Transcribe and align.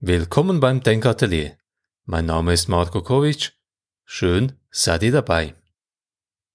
Willkommen 0.00 0.60
beim 0.60 0.82
Denkatelier. 0.82 1.56
Mein 2.04 2.26
Name 2.26 2.52
ist 2.52 2.68
Marko 2.68 3.02
Kovic. 3.02 3.54
Schön, 4.04 4.52
seid 4.70 5.02
ihr 5.02 5.10
dabei. 5.10 5.54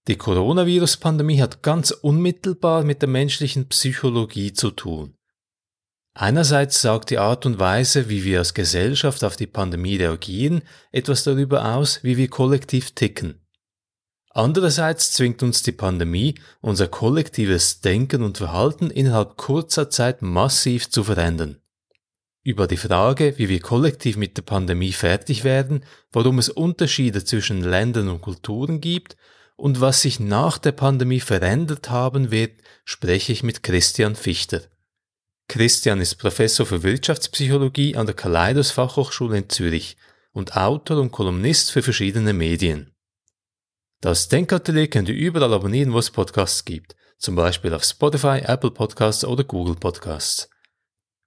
Die 0.07 0.15
Coronavirus-Pandemie 0.15 1.41
hat 1.41 1.63
ganz 1.63 1.89
unmittelbar 1.89 2.83
mit 2.83 3.01
der 3.01 3.09
menschlichen 3.09 3.67
Psychologie 3.67 4.53
zu 4.53 4.69
tun. 4.69 5.17
Einerseits 6.13 6.83
sagt 6.83 7.09
die 7.09 7.17
Art 7.17 7.47
und 7.47 7.57
Weise, 7.57 8.09
wie 8.09 8.23
wir 8.23 8.37
als 8.37 8.53
Gesellschaft 8.53 9.23
auf 9.23 9.37
die 9.37 9.47
Pandemie 9.47 9.95
reagieren, 9.95 10.61
etwas 10.91 11.23
darüber 11.23 11.73
aus, 11.73 12.03
wie 12.03 12.17
wir 12.17 12.29
kollektiv 12.29 12.91
ticken. 12.91 13.41
Andererseits 14.29 15.13
zwingt 15.13 15.41
uns 15.41 15.63
die 15.63 15.71
Pandemie, 15.71 16.35
unser 16.61 16.87
kollektives 16.87 17.81
Denken 17.81 18.21
und 18.21 18.37
Verhalten 18.37 18.91
innerhalb 18.91 19.35
kurzer 19.35 19.89
Zeit 19.89 20.21
massiv 20.21 20.91
zu 20.91 21.03
verändern 21.03 21.60
über 22.43 22.67
die 22.67 22.77
Frage, 22.77 23.35
wie 23.37 23.49
wir 23.49 23.59
kollektiv 23.59 24.17
mit 24.17 24.37
der 24.37 24.41
Pandemie 24.41 24.93
fertig 24.93 25.43
werden, 25.43 25.83
warum 26.11 26.39
es 26.39 26.49
Unterschiede 26.49 27.23
zwischen 27.23 27.61
Ländern 27.61 28.09
und 28.09 28.21
Kulturen 28.21 28.81
gibt 28.81 29.15
und 29.55 29.79
was 29.79 30.01
sich 30.01 30.19
nach 30.19 30.57
der 30.57 30.71
Pandemie 30.71 31.19
verändert 31.19 31.89
haben 31.89 32.31
wird, 32.31 32.53
spreche 32.83 33.31
ich 33.31 33.43
mit 33.43 33.61
Christian 33.61 34.15
Fichter. 34.15 34.61
Christian 35.47 36.01
ist 36.01 36.15
Professor 36.15 36.65
für 36.65 36.81
Wirtschaftspsychologie 36.81 37.95
an 37.95 38.05
der 38.05 38.15
Kaleidos 38.15 38.71
Fachhochschule 38.71 39.37
in 39.37 39.49
Zürich 39.49 39.97
und 40.31 40.55
Autor 40.55 40.97
und 40.99 41.11
Kolumnist 41.11 41.71
für 41.71 41.83
verschiedene 41.83 42.33
Medien. 42.33 42.91
Das 43.99 44.29
Denkatelier 44.29 44.87
könnt 44.87 45.09
ihr 45.09 45.15
überall 45.15 45.53
abonnieren, 45.53 45.93
wo 45.93 45.99
es 45.99 46.09
Podcasts 46.09 46.65
gibt, 46.65 46.95
zum 47.19 47.35
Beispiel 47.35 47.73
auf 47.73 47.83
Spotify, 47.83 48.41
Apple 48.43 48.71
Podcasts 48.71 49.25
oder 49.25 49.43
Google 49.43 49.75
Podcasts. 49.75 50.50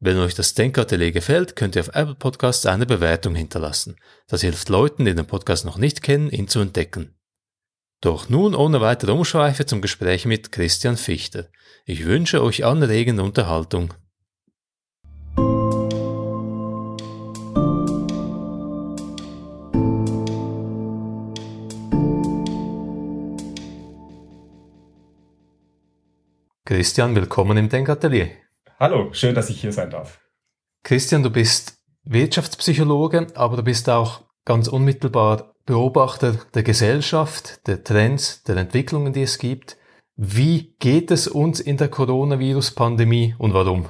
Wenn 0.07 0.19
euch 0.19 0.35
das 0.35 0.53
Denkatelier 0.53 1.13
gefällt, 1.13 1.57
könnt 1.57 1.77
ihr 1.77 1.81
auf 1.81 1.95
Apple 1.95 2.15
Podcasts 2.15 2.67
eine 2.67 2.85
Bewertung 2.85 3.35
hinterlassen. 3.35 3.97
Das 4.29 4.43
hilft 4.43 4.69
Leuten, 4.69 5.07
die 5.07 5.15
den 5.15 5.25
Podcast 5.25 5.65
noch 5.65 5.79
nicht 5.79 6.03
kennen, 6.03 6.29
ihn 6.29 6.47
zu 6.47 6.61
entdecken. 6.61 7.15
Doch 8.03 8.29
nun 8.29 8.55
ohne 8.55 8.83
weitere 8.83 9.13
Umschweife 9.13 9.65
zum 9.65 9.81
Gespräch 9.81 10.27
mit 10.27 10.53
Christian 10.53 10.99
Fichter. 10.99 11.49
Ich 11.87 12.05
wünsche 12.05 12.43
euch 12.43 12.67
anregende 12.67 13.23
Unterhaltung. 13.23 13.95
Christian, 26.67 27.17
willkommen 27.17 27.57
im 27.57 27.71
Denkatelier. 27.71 28.44
Hallo, 28.79 29.13
schön, 29.13 29.35
dass 29.35 29.51
ich 29.51 29.61
hier 29.61 29.73
sein 29.73 29.91
darf. 29.91 30.21
Christian, 30.83 31.23
du 31.23 31.31
bist 31.31 31.79
Wirtschaftspsychologe, 32.03 33.29
aber 33.35 33.57
du 33.57 33.63
bist 33.63 33.89
auch 33.89 34.23
ganz 34.45 34.67
unmittelbar 34.67 35.55
Beobachter 35.65 36.39
der 36.53 36.65
Gesellschaft, 36.65 37.67
der 37.69 37.85
Trends, 37.85 38.43
der 38.43 38.57
Entwicklungen, 38.57 39.13
die 39.13 39.23
es 39.23 39.39
gibt. 39.39 39.77
Wie 40.17 40.75
geht 40.81 41.11
es 41.11 41.29
uns 41.29 41.61
in 41.61 41.77
der 41.77 41.89
Coronavirus-Pandemie 41.89 43.37
und 43.39 43.55
warum? 43.55 43.89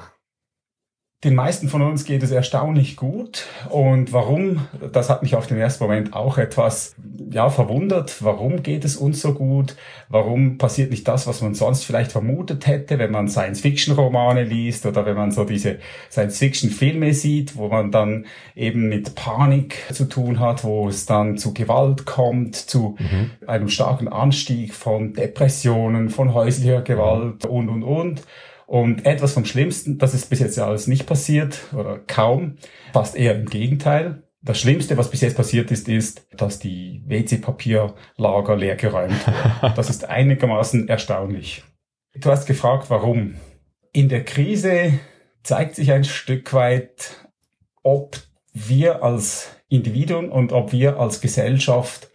Den 1.25 1.35
meisten 1.35 1.71
von 1.71 1.81
uns 1.81 2.05
geht 2.05 2.23
es 2.23 2.31
erstaunlich 2.31 2.97
gut. 2.97 3.47
Und 3.71 4.13
warum? 4.13 4.67
Das 4.93 5.09
hat 5.09 5.23
mich 5.23 5.35
auf 5.35 5.47
den 5.47 5.57
ersten 5.57 5.83
Moment 5.83 6.13
auch 6.13 6.37
etwas, 6.37 6.95
ja, 7.31 7.49
verwundert. 7.49 8.23
Warum 8.23 8.63
geht 8.63 8.85
es 8.85 8.97
uns 8.97 9.23
so 9.23 9.33
gut? 9.33 9.75
Warum 10.11 10.59
passiert 10.59 10.91
nicht 10.91 11.09
das, 11.09 11.27
was 11.27 11.41
man 11.41 11.55
sonst 11.55 11.85
vielleicht 11.85 12.13
vermutet 12.13 12.67
hätte, 12.67 12.99
wenn 12.99 13.11
man 13.11 13.29
Science-Fiction-Romane 13.29 14.45
liest 14.45 14.85
oder 14.85 15.07
wenn 15.07 15.17
man 15.17 15.33
so 15.33 15.45
diese 15.45 15.79
Science-Fiction-Filme 16.11 17.15
sieht, 17.15 17.57
wo 17.57 17.69
man 17.69 17.91
dann 17.91 18.27
eben 18.55 18.91
mit 18.91 19.15
Panik 19.15 19.77
zu 19.93 20.05
tun 20.05 20.41
hat, 20.41 20.63
wo 20.63 20.89
es 20.89 21.07
dann 21.07 21.39
zu 21.39 21.55
Gewalt 21.55 22.05
kommt, 22.05 22.55
zu 22.55 22.97
mhm. 22.99 23.31
einem 23.47 23.71
starken 23.71 24.09
Anstieg 24.09 24.75
von 24.75 25.15
Depressionen, 25.15 26.11
von 26.11 26.35
häuslicher 26.35 26.83
Gewalt 26.83 27.47
und, 27.47 27.71
und, 27.71 27.83
und. 27.83 28.23
Und 28.67 29.07
etwas 29.07 29.33
vom 29.33 29.45
Schlimmsten, 29.45 29.99
das 29.99 30.15
ist 30.15 30.31
bis 30.31 30.41
jetzt 30.41 30.57
ja 30.57 30.67
alles 30.67 30.87
nicht 30.87 31.07
passiert 31.07 31.61
oder 31.75 31.99
kaum, 31.99 32.57
fast 32.93 33.17
eher 33.17 33.35
im 33.35 33.47
Gegenteil. 33.47 34.23
Das 34.43 34.61
Schlimmste, 34.61 34.97
was 34.99 35.11
bis 35.11 35.23
jetzt 35.23 35.37
passiert 35.37 35.71
ist, 35.71 35.89
ist, 35.89 36.27
dass 36.37 36.59
die 36.59 37.03
WC-Papierlager 37.07 38.57
leer 38.57 38.77
geräumt. 38.77 39.21
Das 39.75 39.89
ist 39.89 40.05
einigermaßen 40.05 40.89
erstaunlich. 40.89 41.65
Du 42.15 42.31
hast 42.31 42.47
gefragt, 42.47 42.91
warum. 42.91 43.37
In 43.93 44.09
der 44.09 44.25
Krise 44.25 44.99
zeigt 45.43 45.77
sich 45.77 45.93
ein 45.93 46.05
Stück 46.05 46.53
weit, 46.53 47.29
ob 47.83 48.19
wir 48.53 49.03
als 49.03 49.51
Individuen 49.69 50.31
und 50.31 50.53
ob 50.53 50.73
wir 50.73 50.99
als 50.99 51.21
Gesellschaft 51.21 52.11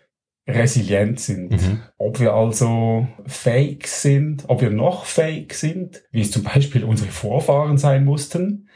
resilient 0.50 1.20
sind. 1.20 1.52
Mhm. 1.52 1.82
Ob 1.98 2.20
wir 2.20 2.34
also 2.34 3.08
fake 3.26 3.88
sind, 3.88 4.46
ob 4.48 4.62
wir 4.62 4.70
noch 4.70 5.06
fake 5.06 5.54
sind, 5.54 6.04
wie 6.12 6.22
es 6.22 6.32
zum 6.32 6.44
Beispiel 6.44 6.84
unsere 6.84 7.12
Vorfahren 7.12 7.78
sein 7.78 8.06
mussten, 8.06 8.70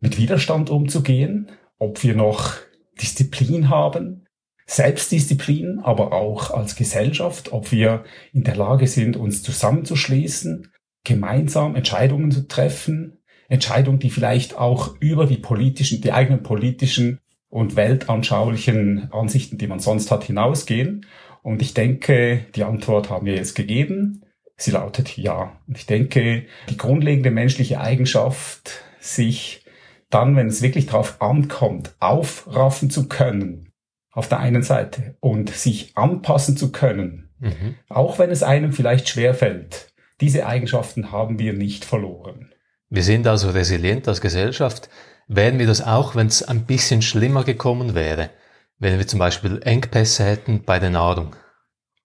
mit 0.00 0.18
Widerstand 0.18 0.70
umzugehen, 0.70 1.50
ob 1.78 2.02
wir 2.02 2.14
noch 2.14 2.54
Disziplin 3.00 3.70
haben, 3.70 4.26
Selbstdisziplin, 4.66 5.80
aber 5.80 6.12
auch 6.12 6.50
als 6.50 6.76
Gesellschaft, 6.76 7.52
ob 7.52 7.70
wir 7.72 8.04
in 8.32 8.44
der 8.44 8.56
Lage 8.56 8.86
sind, 8.86 9.16
uns 9.16 9.42
zusammenzuschließen, 9.42 10.72
gemeinsam 11.04 11.76
Entscheidungen 11.76 12.30
zu 12.30 12.48
treffen, 12.48 13.18
Entscheidungen, 13.48 13.98
die 13.98 14.10
vielleicht 14.10 14.56
auch 14.56 14.96
über 15.00 15.26
die 15.26 15.36
politischen, 15.36 16.00
die 16.00 16.12
eigenen 16.12 16.42
politischen 16.42 17.20
und 17.54 17.76
weltanschaulichen 17.76 19.12
Ansichten, 19.12 19.58
die 19.58 19.68
man 19.68 19.78
sonst 19.78 20.10
hat, 20.10 20.24
hinausgehen. 20.24 21.06
Und 21.40 21.62
ich 21.62 21.72
denke, 21.72 22.46
die 22.56 22.64
Antwort 22.64 23.10
haben 23.10 23.26
wir 23.26 23.36
jetzt 23.36 23.54
gegeben. 23.54 24.24
Sie 24.56 24.72
lautet 24.72 25.16
ja. 25.16 25.52
Und 25.68 25.78
ich 25.78 25.86
denke, 25.86 26.46
die 26.68 26.76
grundlegende 26.76 27.30
menschliche 27.30 27.80
Eigenschaft, 27.80 28.82
sich 28.98 29.64
dann, 30.10 30.34
wenn 30.34 30.48
es 30.48 30.62
wirklich 30.62 30.86
darauf 30.86 31.22
ankommt, 31.22 31.94
aufraffen 32.00 32.90
zu 32.90 33.08
können, 33.08 33.70
auf 34.10 34.28
der 34.28 34.40
einen 34.40 34.64
Seite, 34.64 35.16
und 35.20 35.50
sich 35.50 35.96
anpassen 35.96 36.56
zu 36.56 36.72
können, 36.72 37.30
mhm. 37.38 37.76
auch 37.88 38.18
wenn 38.18 38.30
es 38.30 38.42
einem 38.42 38.72
vielleicht 38.72 39.08
schwerfällt, 39.08 39.94
diese 40.20 40.46
Eigenschaften 40.46 41.12
haben 41.12 41.38
wir 41.38 41.52
nicht 41.52 41.84
verloren. 41.84 42.52
Wir 42.94 43.02
sind 43.02 43.26
also 43.26 43.50
resilient 43.50 44.06
als 44.06 44.20
Gesellschaft. 44.20 44.88
Wären 45.26 45.58
wir 45.58 45.66
das 45.66 45.84
auch, 45.84 46.14
wenn 46.14 46.28
es 46.28 46.44
ein 46.44 46.64
bisschen 46.64 47.02
schlimmer 47.02 47.42
gekommen 47.42 47.96
wäre? 47.96 48.30
Wenn 48.78 48.98
wir 48.98 49.06
zum 49.08 49.18
Beispiel 49.18 49.60
Engpässe 49.64 50.22
hätten 50.22 50.62
bei 50.62 50.78
der 50.78 50.90
Nahrung? 50.90 51.34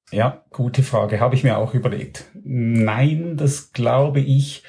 Ja, 0.10 0.44
gute 0.50 0.82
Frage. 0.82 1.20
Habe 1.20 1.36
ich 1.36 1.44
mir 1.44 1.60
auch 1.60 1.76
überlegt. 1.76 2.26
Nein, 2.34 3.38
das 3.38 3.72
glaube 3.72 4.20
ich 4.20 4.64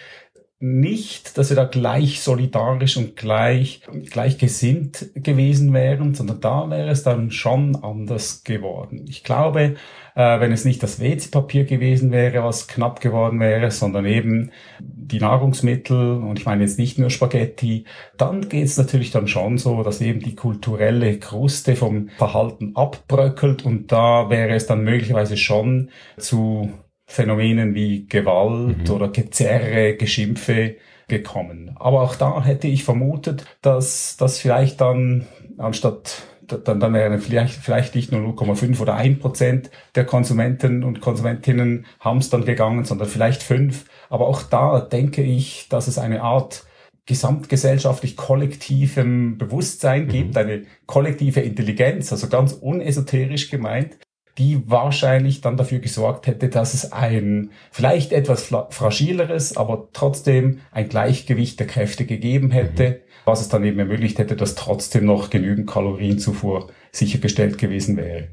nicht, 0.62 1.38
dass 1.38 1.48
wir 1.48 1.56
da 1.56 1.64
gleich 1.64 2.20
solidarisch 2.20 2.98
und 2.98 3.16
gleich, 3.16 3.80
gleich 4.10 4.36
gesinnt 4.36 5.06
gewesen 5.14 5.72
wären, 5.72 6.14
sondern 6.14 6.42
da 6.42 6.68
wäre 6.68 6.90
es 6.90 7.02
dann 7.02 7.30
schon 7.30 7.76
anders 7.76 8.44
geworden. 8.44 9.06
Ich 9.08 9.24
glaube, 9.24 9.76
äh, 10.14 10.40
wenn 10.40 10.52
es 10.52 10.66
nicht 10.66 10.82
das 10.82 11.00
WC-Papier 11.00 11.64
gewesen 11.64 12.12
wäre, 12.12 12.44
was 12.44 12.68
knapp 12.68 13.00
geworden 13.00 13.40
wäre, 13.40 13.70
sondern 13.70 14.04
eben 14.04 14.50
die 14.80 15.18
Nahrungsmittel 15.18 16.18
und 16.18 16.38
ich 16.38 16.44
meine 16.44 16.62
jetzt 16.62 16.78
nicht 16.78 16.98
nur 16.98 17.08
Spaghetti, 17.08 17.86
dann 18.18 18.50
geht 18.50 18.66
es 18.66 18.76
natürlich 18.76 19.10
dann 19.10 19.28
schon 19.28 19.56
so, 19.56 19.82
dass 19.82 20.02
eben 20.02 20.20
die 20.20 20.34
kulturelle 20.34 21.18
Kruste 21.18 21.74
vom 21.74 22.10
Verhalten 22.18 22.76
abbröckelt 22.76 23.64
und 23.64 23.90
da 23.92 24.28
wäre 24.28 24.54
es 24.54 24.66
dann 24.66 24.84
möglicherweise 24.84 25.38
schon 25.38 25.88
zu 26.18 26.70
Phänomenen 27.10 27.74
wie 27.74 28.06
Gewalt 28.06 28.88
mhm. 28.88 28.94
oder 28.94 29.08
Gezerre, 29.08 29.96
Geschimpfe 29.96 30.76
gekommen. 31.08 31.72
Aber 31.74 32.02
auch 32.02 32.14
da 32.14 32.44
hätte 32.44 32.68
ich 32.68 32.84
vermutet, 32.84 33.44
dass 33.62 34.16
das 34.16 34.38
vielleicht 34.38 34.80
dann 34.80 35.26
anstatt 35.58 36.22
dann, 36.46 36.80
dann 36.80 36.92
wären 36.92 37.20
vielleicht, 37.20 37.54
vielleicht 37.54 37.94
nicht 37.94 38.12
nur 38.12 38.20
0,5 38.20 38.80
oder 38.80 38.94
1 38.94 39.18
Prozent 39.18 39.70
der 39.94 40.04
Konsumenten 40.04 40.84
und 40.84 41.00
Konsumentinnen 41.00 41.86
hamstern 42.00 42.44
gegangen, 42.44 42.84
sondern 42.84 43.08
vielleicht 43.08 43.42
fünf. 43.42 43.86
Aber 44.08 44.26
auch 44.26 44.42
da 44.42 44.80
denke 44.80 45.22
ich, 45.22 45.68
dass 45.68 45.88
es 45.88 45.98
eine 45.98 46.22
Art 46.22 46.64
gesamtgesellschaftlich 47.06 48.16
kollektivem 48.16 49.38
Bewusstsein 49.38 50.06
gibt, 50.06 50.30
mhm. 50.30 50.36
eine 50.36 50.62
kollektive 50.86 51.40
Intelligenz, 51.40 52.12
also 52.12 52.28
ganz 52.28 52.52
unesoterisch 52.52 53.50
gemeint, 53.50 53.98
die 54.40 54.62
wahrscheinlich 54.68 55.42
dann 55.42 55.58
dafür 55.58 55.80
gesorgt 55.80 56.26
hätte, 56.26 56.48
dass 56.48 56.72
es 56.72 56.92
ein 56.92 57.50
vielleicht 57.70 58.10
etwas 58.10 58.50
fragileres, 58.70 59.56
aber 59.56 59.90
trotzdem 59.92 60.60
ein 60.72 60.88
Gleichgewicht 60.88 61.60
der 61.60 61.66
Kräfte 61.66 62.06
gegeben 62.06 62.50
hätte, 62.50 62.88
mhm. 62.88 62.94
was 63.26 63.42
es 63.42 63.50
dann 63.50 63.64
eben 63.64 63.78
ermöglicht 63.78 64.18
hätte, 64.18 64.36
dass 64.36 64.54
trotzdem 64.54 65.04
noch 65.04 65.28
genügend 65.28 65.68
Kalorienzufuhr 65.68 66.70
sichergestellt 66.90 67.58
gewesen 67.58 67.98
wäre. 67.98 68.28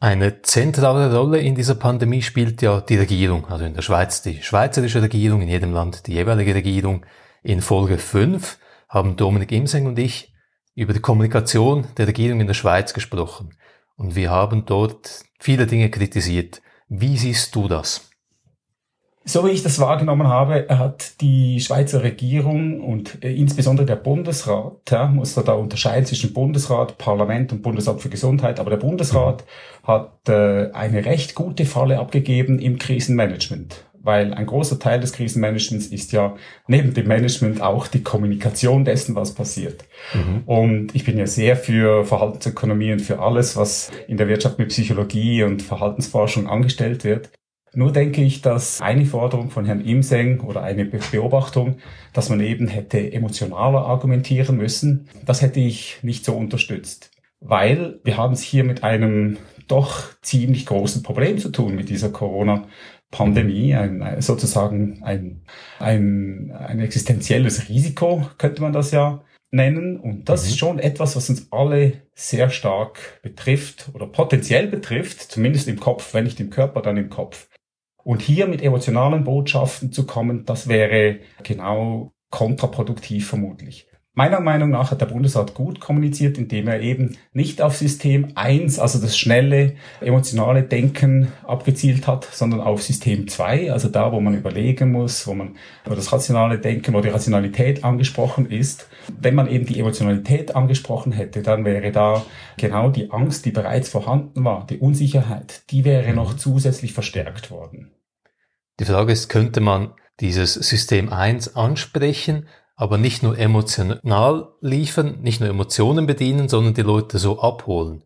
Eine 0.00 0.40
zentrale 0.40 1.14
Rolle 1.14 1.40
in 1.40 1.54
dieser 1.54 1.74
Pandemie 1.74 2.22
spielt 2.22 2.62
ja 2.62 2.80
die 2.80 2.96
Regierung, 2.96 3.46
also 3.46 3.66
in 3.66 3.74
der 3.74 3.82
Schweiz 3.82 4.22
die 4.22 4.42
schweizerische 4.42 5.02
Regierung, 5.02 5.42
in 5.42 5.48
jedem 5.48 5.72
Land 5.72 6.06
die 6.06 6.12
jeweilige 6.14 6.54
Regierung. 6.54 7.04
In 7.42 7.60
Folge 7.60 7.98
5 7.98 8.58
haben 8.88 9.16
Dominik 9.16 9.52
Imseng 9.52 9.86
und 9.86 9.98
ich 9.98 10.32
über 10.74 10.94
die 10.94 11.00
Kommunikation 11.00 11.88
der 11.98 12.06
Regierung 12.06 12.40
in 12.40 12.46
der 12.46 12.54
Schweiz 12.54 12.94
gesprochen. 12.94 13.50
Und 13.98 14.14
wir 14.14 14.30
haben 14.30 14.64
dort 14.64 15.24
viele 15.38 15.66
Dinge 15.66 15.90
kritisiert. 15.90 16.62
Wie 16.88 17.18
siehst 17.18 17.54
du 17.54 17.68
das? 17.68 18.08
So 19.24 19.44
wie 19.44 19.50
ich 19.50 19.62
das 19.62 19.78
wahrgenommen 19.78 20.28
habe, 20.28 20.66
hat 20.70 21.20
die 21.20 21.60
Schweizer 21.60 22.02
Regierung 22.02 22.80
und 22.80 23.22
äh, 23.22 23.34
insbesondere 23.34 23.84
der 23.84 23.96
Bundesrat, 23.96 24.90
ja, 24.90 25.06
muss 25.06 25.34
da, 25.34 25.42
da 25.42 25.52
unterscheiden 25.52 26.06
zwischen 26.06 26.32
Bundesrat, 26.32 26.96
Parlament 26.96 27.52
und 27.52 27.60
Bundesamt 27.60 28.00
für 28.00 28.08
Gesundheit, 28.08 28.58
aber 28.58 28.70
der 28.70 28.78
Bundesrat 28.78 29.44
hat 29.82 30.26
äh, 30.30 30.70
eine 30.72 31.04
recht 31.04 31.34
gute 31.34 31.66
Falle 31.66 31.98
abgegeben 31.98 32.58
im 32.58 32.78
Krisenmanagement 32.78 33.84
weil 34.02 34.34
ein 34.34 34.46
großer 34.46 34.78
Teil 34.78 35.00
des 35.00 35.12
Krisenmanagements 35.12 35.86
ist 35.86 36.12
ja 36.12 36.36
neben 36.66 36.94
dem 36.94 37.08
Management 37.08 37.60
auch 37.60 37.86
die 37.86 38.02
Kommunikation 38.02 38.84
dessen, 38.84 39.14
was 39.14 39.34
passiert. 39.34 39.84
Mhm. 40.14 40.42
Und 40.46 40.94
ich 40.94 41.04
bin 41.04 41.18
ja 41.18 41.26
sehr 41.26 41.56
für 41.56 42.04
Verhaltensökonomie 42.04 42.92
und 42.92 43.00
für 43.00 43.20
alles, 43.20 43.56
was 43.56 43.90
in 44.06 44.16
der 44.16 44.28
Wirtschaft 44.28 44.58
mit 44.58 44.68
Psychologie 44.68 45.42
und 45.42 45.62
Verhaltensforschung 45.62 46.48
angestellt 46.48 47.04
wird. 47.04 47.30
Nur 47.74 47.92
denke 47.92 48.22
ich, 48.22 48.40
dass 48.40 48.80
eine 48.80 49.04
Forderung 49.04 49.50
von 49.50 49.66
Herrn 49.66 49.84
Imseng 49.84 50.40
oder 50.40 50.62
eine 50.62 50.84
Beobachtung, 50.84 51.76
dass 52.12 52.30
man 52.30 52.40
eben 52.40 52.66
hätte 52.66 53.12
emotionaler 53.12 53.84
argumentieren 53.84 54.56
müssen, 54.56 55.08
das 55.24 55.42
hätte 55.42 55.60
ich 55.60 55.98
nicht 56.02 56.24
so 56.24 56.34
unterstützt. 56.34 57.10
Weil 57.40 58.00
wir 58.04 58.16
haben 58.16 58.32
es 58.32 58.42
hier 58.42 58.64
mit 58.64 58.82
einem 58.82 59.36
doch 59.68 60.20
ziemlich 60.22 60.66
großen 60.66 61.02
Problem 61.02 61.38
zu 61.38 61.50
tun 61.50 61.76
mit 61.76 61.88
dieser 61.88 62.10
Corona-Pandemie, 62.10 63.74
ein, 63.74 64.20
sozusagen 64.20 65.02
ein, 65.02 65.42
ein, 65.78 66.52
ein 66.52 66.80
existenzielles 66.80 67.68
Risiko, 67.68 68.28
könnte 68.38 68.62
man 68.62 68.72
das 68.72 68.90
ja 68.90 69.22
nennen. 69.50 69.98
Und 69.98 70.28
das 70.28 70.44
mhm. 70.44 70.48
ist 70.48 70.58
schon 70.58 70.78
etwas, 70.78 71.16
was 71.16 71.30
uns 71.30 71.48
alle 71.50 72.02
sehr 72.14 72.50
stark 72.50 73.20
betrifft 73.22 73.90
oder 73.94 74.06
potenziell 74.06 74.68
betrifft, 74.68 75.20
zumindest 75.20 75.68
im 75.68 75.80
Kopf, 75.80 76.14
wenn 76.14 76.24
nicht 76.24 76.40
im 76.40 76.50
Körper, 76.50 76.82
dann 76.82 76.96
im 76.96 77.10
Kopf. 77.10 77.48
Und 78.02 78.22
hier 78.22 78.46
mit 78.46 78.62
emotionalen 78.62 79.24
Botschaften 79.24 79.92
zu 79.92 80.06
kommen, 80.06 80.44
das 80.44 80.68
wäre 80.68 81.20
genau 81.42 82.12
kontraproduktiv 82.30 83.28
vermutlich. 83.28 83.86
Meiner 84.18 84.40
Meinung 84.40 84.70
nach 84.70 84.90
hat 84.90 85.00
der 85.00 85.06
Bundesrat 85.06 85.54
gut 85.54 85.78
kommuniziert, 85.78 86.38
indem 86.38 86.66
er 86.66 86.80
eben 86.80 87.16
nicht 87.32 87.62
auf 87.62 87.76
System 87.76 88.32
1, 88.34 88.80
also 88.80 89.00
das 89.00 89.16
schnelle, 89.16 89.76
emotionale 90.00 90.64
Denken 90.64 91.28
abgezielt 91.46 92.08
hat, 92.08 92.24
sondern 92.24 92.60
auf 92.60 92.82
System 92.82 93.28
2, 93.28 93.70
also 93.70 93.88
da, 93.88 94.10
wo 94.10 94.18
man 94.18 94.34
überlegen 94.34 94.90
muss, 94.90 95.24
wo 95.28 95.34
man 95.34 95.54
wo 95.84 95.94
das 95.94 96.12
rationale 96.12 96.58
Denken, 96.58 96.94
wo 96.94 97.00
die 97.00 97.10
Rationalität 97.10 97.84
angesprochen 97.84 98.50
ist. 98.50 98.88
Wenn 99.20 99.36
man 99.36 99.46
eben 99.46 99.66
die 99.66 99.78
Emotionalität 99.78 100.56
angesprochen 100.56 101.12
hätte, 101.12 101.42
dann 101.42 101.64
wäre 101.64 101.92
da 101.92 102.26
genau 102.56 102.90
die 102.90 103.12
Angst, 103.12 103.44
die 103.44 103.52
bereits 103.52 103.88
vorhanden 103.88 104.42
war, 104.42 104.66
die 104.66 104.78
Unsicherheit, 104.78 105.62
die 105.70 105.84
wäre 105.84 106.12
noch 106.12 106.34
zusätzlich 106.34 106.92
verstärkt 106.92 107.52
worden. 107.52 107.92
Die 108.80 108.84
Frage 108.84 109.12
ist, 109.12 109.28
könnte 109.28 109.60
man 109.60 109.92
dieses 110.18 110.54
System 110.54 111.12
1 111.12 111.54
ansprechen, 111.54 112.48
aber 112.78 112.96
nicht 112.96 113.24
nur 113.24 113.36
emotional 113.36 114.52
liefern, 114.60 115.18
nicht 115.20 115.40
nur 115.40 115.48
Emotionen 115.50 116.06
bedienen, 116.06 116.48
sondern 116.48 116.74
die 116.74 116.82
Leute 116.82 117.18
so 117.18 117.40
abholen. 117.40 118.04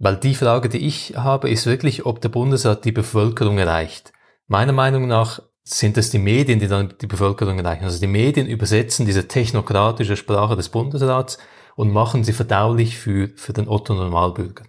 Weil 0.00 0.16
die 0.16 0.34
Frage, 0.34 0.68
die 0.68 0.84
ich 0.84 1.14
habe, 1.16 1.48
ist 1.48 1.66
wirklich, 1.66 2.04
ob 2.04 2.20
der 2.20 2.28
Bundesrat 2.28 2.84
die 2.84 2.90
Bevölkerung 2.90 3.58
erreicht. 3.58 4.12
Meiner 4.48 4.72
Meinung 4.72 5.06
nach 5.06 5.40
sind 5.62 5.96
es 5.96 6.10
die 6.10 6.18
Medien, 6.18 6.58
die 6.58 6.66
dann 6.66 6.94
die 7.00 7.06
Bevölkerung 7.06 7.60
erreichen. 7.60 7.84
Also 7.84 8.00
die 8.00 8.08
Medien 8.08 8.48
übersetzen 8.48 9.06
diese 9.06 9.28
technokratische 9.28 10.16
Sprache 10.16 10.56
des 10.56 10.68
Bundesrats 10.68 11.38
und 11.76 11.92
machen 11.92 12.24
sie 12.24 12.32
verdaulich 12.32 12.98
für, 12.98 13.28
für 13.36 13.52
den 13.52 13.68
Otto 13.68 13.94
Normalbürger. 13.94 14.64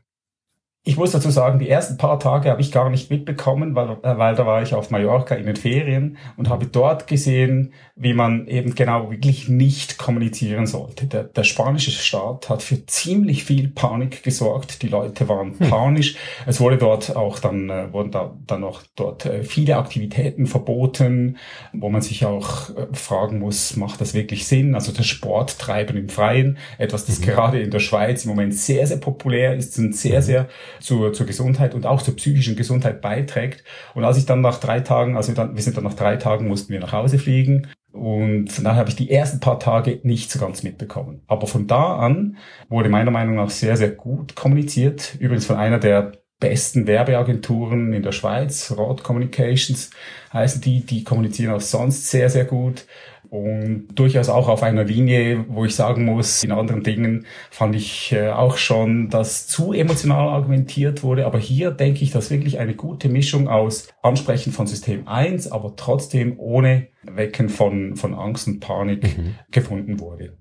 Ich 0.86 0.96
muss 0.96 1.12
dazu 1.12 1.30
sagen, 1.30 1.60
die 1.60 1.70
ersten 1.70 1.98
paar 1.98 2.20
Tage 2.20 2.50
habe 2.50 2.62
ich 2.62 2.72
gar 2.72 2.90
nicht 2.90 3.12
mitbekommen, 3.12 3.76
weil, 3.76 3.90
äh, 4.02 4.18
weil 4.18 4.36
da 4.36 4.46
war 4.46 4.62
ich 4.62 4.74
auf 4.74 4.92
Mallorca 4.92 5.36
in 5.36 5.46
den 5.46 5.58
Ferien 5.58 6.18
und 6.38 6.48
habe 6.48 6.68
dort 6.68 7.06
gesehen, 7.06 7.74
wie 7.96 8.14
man 8.14 8.48
eben 8.48 8.76
genau 8.76 9.12
wirklich 9.12 9.50
nicht 9.50 9.98
kommunizieren 9.98 10.68
sollte. 10.68 11.06
Der, 11.06 11.26
der 11.26 11.44
spanische 11.44 11.92
Staat 11.92 12.50
hat 12.50 12.64
für 12.64 12.86
ziemlich 12.86 13.44
viel 13.44 13.68
Panik 13.68 14.24
gesorgt. 14.24 14.81
Die 14.81 14.88
Leute 14.88 15.28
waren 15.28 15.60
hm. 15.60 15.70
panisch. 15.70 16.16
Es 16.46 16.62
wurde 16.62 16.78
dort 16.78 17.14
auch 17.14 17.40
dann, 17.40 17.70
äh, 17.70 17.92
wurden 17.92 18.12
da, 18.12 18.38
dann 18.48 18.62
noch 18.62 18.82
dort 18.96 19.25
äh, 19.25 19.44
viele 19.44 19.75
Aktivitäten 19.75 20.48
verboten, 20.48 21.38
wo 21.74 21.90
man 21.90 22.02
sich 22.02 22.24
auch 22.24 22.70
äh, 22.70 22.88
fragen 22.94 23.40
muss, 23.40 23.75
macht 23.75 24.00
das 24.00 24.14
wirklich 24.14 24.48
Sinn? 24.48 24.75
Also 24.75 24.94
das 24.94 25.06
Sporttreiben 25.06 25.98
im 25.98 26.08
Freien, 26.08 26.58
etwas, 26.78 27.06
das 27.06 27.20
mhm. 27.20 27.25
gerade 27.25 27.62
in 27.62 27.70
der 27.70 27.80
Schweiz 27.80 28.24
im 28.24 28.30
Moment 28.30 28.56
sehr, 28.56 28.88
sehr 28.88 28.98
populär 28.98 29.56
ist 29.56 29.78
und 29.78 29.94
sehr, 29.94 30.20
mhm. 30.20 30.24
sehr 30.24 30.48
zur, 30.80 31.13
zur 31.13 31.25
Gesundheit 31.25 31.74
und 31.74 31.86
auch 31.86 32.01
zur 32.01 32.16
psychischen 32.16 32.56
Gesundheit 32.56 33.01
beiträgt. 33.01 33.63
Und 33.94 34.04
als 34.04 34.18
ich 34.18 34.25
dann 34.25 34.42
nach 34.42 34.60
drei 34.60 34.80
Tagen, 34.80 35.18
also 35.18 35.33
dann, 35.33 35.56
wir 35.56 35.62
sind 35.63 35.77
dann 35.77 35.83
nach 35.83 35.94
drei 35.94 36.16
Tagen, 36.18 36.48
mussten 36.48 36.74
wir 36.74 36.80
nach 36.80 36.94
Hause 36.94 37.19
fliegen. 37.19 37.68
Und 37.92 38.62
nachher 38.62 38.80
habe 38.80 38.89
ich 38.89 38.95
die 38.95 39.10
ersten 39.10 39.39
paar 39.39 39.60
Tage 39.60 40.00
nicht 40.04 40.31
so 40.31 40.39
ganz 40.39 40.63
mitbekommen. 40.63 41.21
Aber 41.27 41.48
von 41.48 41.68
da 41.68 41.98
an 41.98 42.38
wurde 42.69 42.89
meiner 42.89 43.12
Meinung 43.12 43.36
nach 43.36 43.50
sehr, 43.50 43.77
sehr 43.77 43.89
gut 43.89 44.36
kommuniziert. 44.36 45.16
Übrigens 45.19 45.45
von 45.45 45.56
einer 45.56 45.80
der 45.80 46.12
besten 46.39 46.88
Werbeagenturen 46.88 47.92
in 47.94 48.04
der 48.04 48.12
Schweiz, 48.12 48.74
Rod 48.75 49.04
Communications 49.04 49.89
heißen 50.31 50.62
die, 50.62 50.86
die 50.86 51.04
kommunizieren 51.04 51.54
auch 51.54 51.62
sonst 51.62 52.10
sehr, 52.10 52.30
sehr 52.30 52.45
gut 52.45 52.86
und 53.30 53.88
durchaus 53.94 54.28
auch 54.28 54.48
auf 54.48 54.64
einer 54.64 54.84
Linie, 54.84 55.46
wo 55.50 55.64
ich 55.64 55.76
sagen 55.76 56.06
muss, 56.06 56.44
in 56.44 56.52
anderen 56.52 56.84
Dingen 56.84 57.26
fand 57.52 57.76
ich 57.76 58.12
äh, 58.12 58.30
auch 58.30 58.58
schon, 58.58 59.10
dass 59.10 59.48
zu 59.48 59.72
emotional 59.72 60.30
argumentiert 60.30 61.04
wurde. 61.04 61.26
Aber 61.26 61.38
hier 61.38 61.70
denke 61.72 62.04
ich, 62.04 62.12
dass 62.12 62.31
wirklich 62.31 62.58
eine 62.58 62.74
gute 62.74 63.08
Mischung 63.08 63.48
aus 63.48 63.88
Ansprechen 64.02 64.52
von 64.52 64.66
System 64.66 65.08
1, 65.08 65.52
aber 65.52 65.76
trotzdem 65.76 66.40
ohne 66.40 66.88
Wecken 67.04 67.50
von, 67.50 67.96
von 67.96 68.16
Angst 68.16 68.48
und 68.48 68.60
Panik 68.60 69.18
mhm. 69.18 69.36
gefunden 69.52 70.00
wurde. 70.00 70.38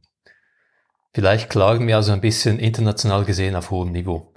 Vielleicht 1.12 1.50
klagen 1.50 1.87
wir 1.87 1.96
also 1.96 2.12
ein 2.12 2.20
bisschen 2.20 2.58
international 2.58 3.25
gesehen 3.25 3.55
auf 3.55 3.70
hohem 3.70 3.93
Niveau. 3.93 4.32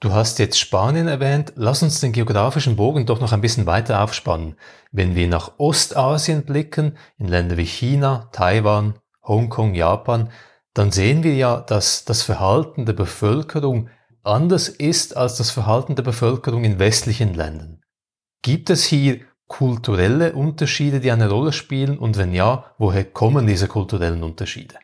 Du 0.00 0.14
hast 0.14 0.38
jetzt 0.38 0.58
Spanien 0.58 1.08
erwähnt. 1.08 1.52
Lass 1.56 1.82
uns 1.82 2.00
den 2.00 2.12
geografischen 2.12 2.74
Bogen 2.74 3.04
doch 3.04 3.20
noch 3.20 3.32
ein 3.32 3.42
bisschen 3.42 3.66
weiter 3.66 4.02
aufspannen. 4.02 4.56
Wenn 4.92 5.14
wir 5.14 5.28
nach 5.28 5.58
Ostasien 5.58 6.44
blicken, 6.46 6.96
in 7.18 7.28
Länder 7.28 7.58
wie 7.58 7.66
China, 7.66 8.30
Taiwan, 8.32 8.94
Hongkong, 9.22 9.74
Japan, 9.74 10.30
dann 10.72 10.90
sehen 10.90 11.22
wir 11.22 11.34
ja, 11.34 11.60
dass 11.60 12.06
das 12.06 12.22
Verhalten 12.22 12.86
der 12.86 12.94
Bevölkerung 12.94 13.90
anders 14.22 14.70
ist 14.70 15.18
als 15.18 15.36
das 15.36 15.50
Verhalten 15.50 15.96
der 15.96 16.02
Bevölkerung 16.02 16.64
in 16.64 16.78
westlichen 16.78 17.34
Ländern. 17.34 17.82
Gibt 18.40 18.70
es 18.70 18.84
hier 18.84 19.20
kulturelle 19.48 20.32
Unterschiede, 20.32 21.00
die 21.00 21.10
eine 21.10 21.28
Rolle 21.28 21.52
spielen? 21.52 21.98
Und 21.98 22.16
wenn 22.16 22.32
ja, 22.32 22.72
woher 22.78 23.04
kommen 23.04 23.46
diese 23.46 23.68
kulturellen 23.68 24.22
Unterschiede? 24.22 24.76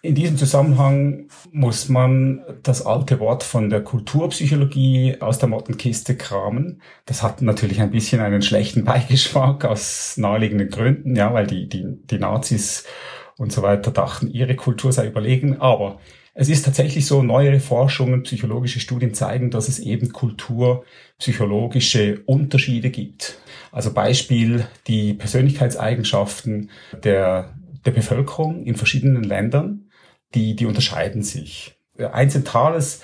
In 0.00 0.14
diesem 0.14 0.36
Zusammenhang 0.36 1.26
muss 1.50 1.88
man 1.88 2.44
das 2.62 2.86
alte 2.86 3.18
Wort 3.18 3.42
von 3.42 3.68
der 3.68 3.82
Kulturpsychologie 3.82 5.16
aus 5.18 5.40
der 5.40 5.48
Mottenkiste 5.48 6.16
kramen. 6.16 6.80
Das 7.04 7.24
hat 7.24 7.42
natürlich 7.42 7.80
ein 7.80 7.90
bisschen 7.90 8.20
einen 8.20 8.42
schlechten 8.42 8.84
Beigeschmack 8.84 9.64
aus 9.64 10.16
naheliegenden 10.16 10.70
Gründen, 10.70 11.16
ja, 11.16 11.34
weil 11.34 11.48
die, 11.48 11.68
die, 11.68 11.84
die 12.10 12.18
Nazis 12.18 12.84
und 13.38 13.52
so 13.52 13.62
weiter 13.62 13.90
dachten, 13.90 14.28
ihre 14.28 14.54
Kultur 14.54 14.92
sei 14.92 15.08
überlegen. 15.08 15.60
Aber 15.60 15.98
es 16.32 16.48
ist 16.48 16.64
tatsächlich 16.64 17.04
so, 17.04 17.24
neuere 17.24 17.58
Forschungen, 17.58 18.22
psychologische 18.22 18.78
Studien 18.78 19.14
zeigen, 19.14 19.50
dass 19.50 19.68
es 19.68 19.80
eben 19.80 20.12
kulturpsychologische 20.12 22.20
Unterschiede 22.26 22.90
gibt. 22.90 23.40
Also 23.72 23.92
Beispiel 23.92 24.68
die 24.86 25.14
Persönlichkeitseigenschaften 25.14 26.70
der, 27.02 27.52
der 27.84 27.90
Bevölkerung 27.90 28.64
in 28.64 28.76
verschiedenen 28.76 29.24
Ländern 29.24 29.86
die, 30.34 30.56
die 30.56 30.66
unterscheiden 30.66 31.22
sich. 31.22 31.78
Ein 32.12 32.30
zentrales 32.30 33.02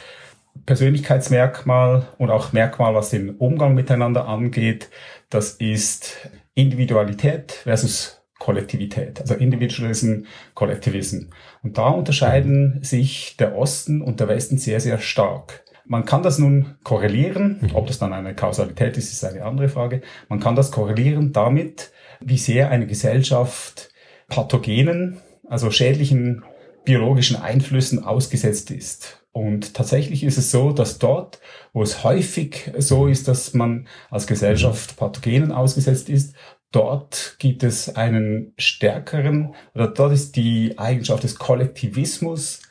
Persönlichkeitsmerkmal 0.67 2.07
und 2.19 2.31
auch 2.31 2.53
Merkmal, 2.53 2.95
was 2.95 3.11
den 3.11 3.31
Umgang 3.37 3.75
miteinander 3.75 4.29
angeht, 4.29 4.89
das 5.31 5.53
ist 5.53 6.29
Individualität 6.55 7.53
versus 7.65 8.21
Kollektivität, 8.39 9.21
also 9.21 9.35
Individualism, 9.35 10.23
Kollektivism. 10.55 11.31
Und 11.63 11.79
da 11.79 11.89
unterscheiden 11.89 12.79
sich 12.83 13.37
der 13.37 13.57
Osten 13.57 14.03
und 14.03 14.21
der 14.21 14.29
Westen 14.29 14.59
sehr, 14.59 14.81
sehr 14.81 14.99
stark. 14.99 15.65
Man 15.87 16.05
kann 16.05 16.23
das 16.23 16.39
nun 16.39 16.77
korrelieren, 16.83 17.59
mhm. 17.61 17.71
ob 17.75 17.87
das 17.87 17.99
dann 17.99 18.13
eine 18.13 18.35
Kausalität 18.35 18.97
ist, 18.97 19.13
ist 19.13 19.25
eine 19.25 19.45
andere 19.45 19.69
Frage. 19.69 20.03
Man 20.29 20.41
kann 20.41 20.57
das 20.57 20.71
korrelieren 20.71 21.33
damit, 21.33 21.91
wie 22.21 22.39
sehr 22.39 22.71
eine 22.71 22.87
Gesellschaft 22.87 23.91
Pathogenen, 24.29 25.21
also 25.49 25.71
schädlichen 25.71 26.43
biologischen 26.85 27.37
Einflüssen 27.37 28.05
ausgesetzt 28.05 28.71
ist. 28.71 29.25
Und 29.33 29.75
tatsächlich 29.75 30.23
ist 30.23 30.39
es 30.39 30.51
so, 30.51 30.71
dass 30.71 30.99
dort, 30.99 31.41
wo 31.73 31.83
es 31.83 32.05
häufig 32.05 32.71
so 32.79 33.09
ist, 33.09 33.27
dass 33.27 33.53
man 33.53 33.89
als 34.11 34.27
Gesellschaft 34.27 34.97
Pathogenen 34.97 35.51
ausgesetzt 35.51 36.09
ist, 36.09 36.35
dort 36.71 37.37
gibt 37.39 37.63
es 37.63 37.97
einen 37.97 38.53
stärkeren, 38.59 39.55
oder 39.75 39.89
dort 39.89 40.13
ist 40.13 40.37
die 40.37 40.79
Eigenschaft 40.79 41.25
des 41.25 41.37
Kollektivismus 41.37 42.63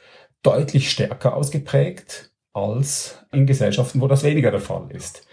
deutlich 0.42 0.90
stärker 0.90 1.36
ausgeprägt 1.36 2.32
als 2.54 3.18
in 3.32 3.46
Gesellschaften, 3.46 4.00
wo 4.00 4.08
das 4.08 4.24
weniger 4.24 4.52
der 4.52 4.60
Fall 4.60 4.90
ist. 4.92 5.28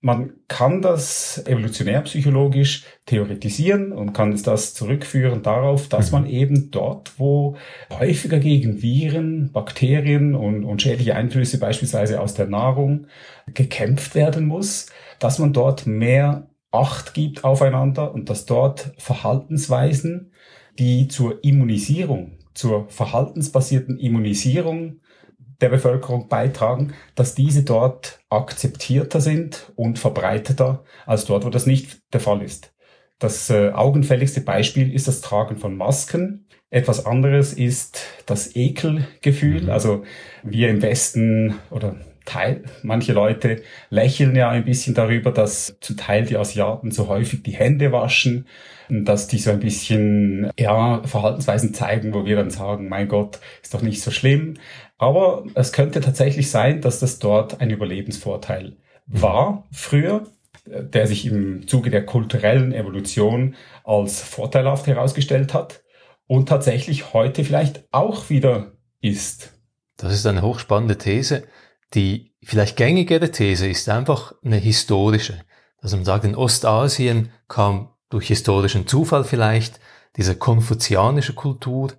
Man 0.00 0.34
kann 0.46 0.82
das 0.82 1.42
evolutionärpsychologisch 1.46 2.84
theoretisieren 3.06 3.92
und 3.92 4.12
kann 4.12 4.40
das 4.42 4.74
zurückführen 4.74 5.42
darauf, 5.42 5.88
dass 5.88 6.12
man 6.12 6.26
eben 6.26 6.70
dort, 6.70 7.18
wo 7.18 7.56
häufiger 7.90 8.38
gegen 8.38 8.82
Viren, 8.82 9.50
Bakterien 9.52 10.34
und, 10.34 10.64
und 10.64 10.82
schädliche 10.82 11.16
Einflüsse 11.16 11.58
beispielsweise 11.58 12.20
aus 12.20 12.34
der 12.34 12.46
Nahrung 12.46 13.06
gekämpft 13.54 14.14
werden 14.14 14.46
muss, 14.46 14.86
dass 15.18 15.38
man 15.38 15.52
dort 15.52 15.86
mehr 15.86 16.50
Acht 16.72 17.14
gibt 17.14 17.42
aufeinander 17.42 18.12
und 18.12 18.28
dass 18.28 18.44
dort 18.44 18.92
Verhaltensweisen, 18.98 20.32
die 20.78 21.08
zur 21.08 21.42
Immunisierung, 21.42 22.38
zur 22.52 22.88
verhaltensbasierten 22.90 23.98
Immunisierung 23.98 25.00
der 25.60 25.68
Bevölkerung 25.68 26.28
beitragen, 26.28 26.94
dass 27.14 27.34
diese 27.34 27.62
dort 27.62 28.20
akzeptierter 28.28 29.20
sind 29.20 29.72
und 29.76 29.98
verbreiteter 29.98 30.84
als 31.06 31.24
dort, 31.24 31.44
wo 31.44 31.50
das 31.50 31.66
nicht 31.66 32.00
der 32.12 32.20
Fall 32.20 32.42
ist. 32.42 32.74
Das 33.18 33.48
äh, 33.48 33.70
augenfälligste 33.70 34.42
Beispiel 34.42 34.92
ist 34.92 35.08
das 35.08 35.22
Tragen 35.22 35.56
von 35.56 35.76
Masken. 35.76 36.46
Etwas 36.68 37.06
anderes 37.06 37.54
ist 37.54 38.06
das 38.26 38.54
Ekelgefühl. 38.54 39.62
Mhm. 39.62 39.70
Also 39.70 40.04
wir 40.42 40.68
im 40.68 40.82
Westen 40.82 41.54
oder 41.70 41.96
Teil, 42.26 42.64
manche 42.82 43.14
Leute 43.14 43.62
lächeln 43.88 44.36
ja 44.36 44.50
ein 44.50 44.64
bisschen 44.64 44.94
darüber, 44.94 45.30
dass 45.30 45.76
zum 45.80 45.96
Teil 45.96 46.26
die 46.26 46.36
Asiaten 46.36 46.90
so 46.90 47.08
häufig 47.08 47.42
die 47.42 47.54
Hände 47.54 47.92
waschen, 47.92 48.46
dass 48.90 49.26
die 49.26 49.38
so 49.38 49.50
ein 49.50 49.60
bisschen, 49.60 50.50
ja, 50.58 51.02
Verhaltensweisen 51.04 51.72
zeigen, 51.72 52.12
wo 52.12 52.26
wir 52.26 52.36
dann 52.36 52.50
sagen, 52.50 52.88
mein 52.88 53.08
Gott, 53.08 53.40
ist 53.62 53.72
doch 53.72 53.82
nicht 53.82 54.02
so 54.02 54.10
schlimm. 54.10 54.54
Aber 54.98 55.44
es 55.54 55.72
könnte 55.72 56.00
tatsächlich 56.00 56.50
sein, 56.50 56.80
dass 56.80 57.00
das 57.00 57.18
dort 57.18 57.60
ein 57.60 57.70
Überlebensvorteil 57.70 58.76
war 59.06 59.64
früher, 59.72 60.24
der 60.66 61.06
sich 61.06 61.26
im 61.26 61.66
Zuge 61.68 61.90
der 61.90 62.04
kulturellen 62.04 62.72
Evolution 62.72 63.54
als 63.84 64.20
vorteilhaft 64.20 64.86
herausgestellt 64.86 65.54
hat 65.54 65.82
und 66.26 66.48
tatsächlich 66.48 67.12
heute 67.12 67.44
vielleicht 67.44 67.84
auch 67.92 68.30
wieder 68.30 68.72
ist. 69.00 69.52
Das 69.96 70.12
ist 70.12 70.26
eine 70.26 70.42
hochspannende 70.42 70.98
These. 70.98 71.44
Die 71.94 72.34
vielleicht 72.42 72.76
gängigere 72.76 73.30
These 73.30 73.68
ist 73.68 73.88
einfach 73.88 74.34
eine 74.44 74.56
historische. 74.56 75.40
Also 75.78 75.96
man 75.96 76.04
sagt, 76.04 76.24
in 76.24 76.34
Ostasien 76.34 77.30
kam 77.48 77.94
durch 78.08 78.28
historischen 78.28 78.86
Zufall 78.86 79.24
vielleicht 79.24 79.80
diese 80.16 80.36
konfuzianische 80.36 81.34
Kultur 81.34 81.92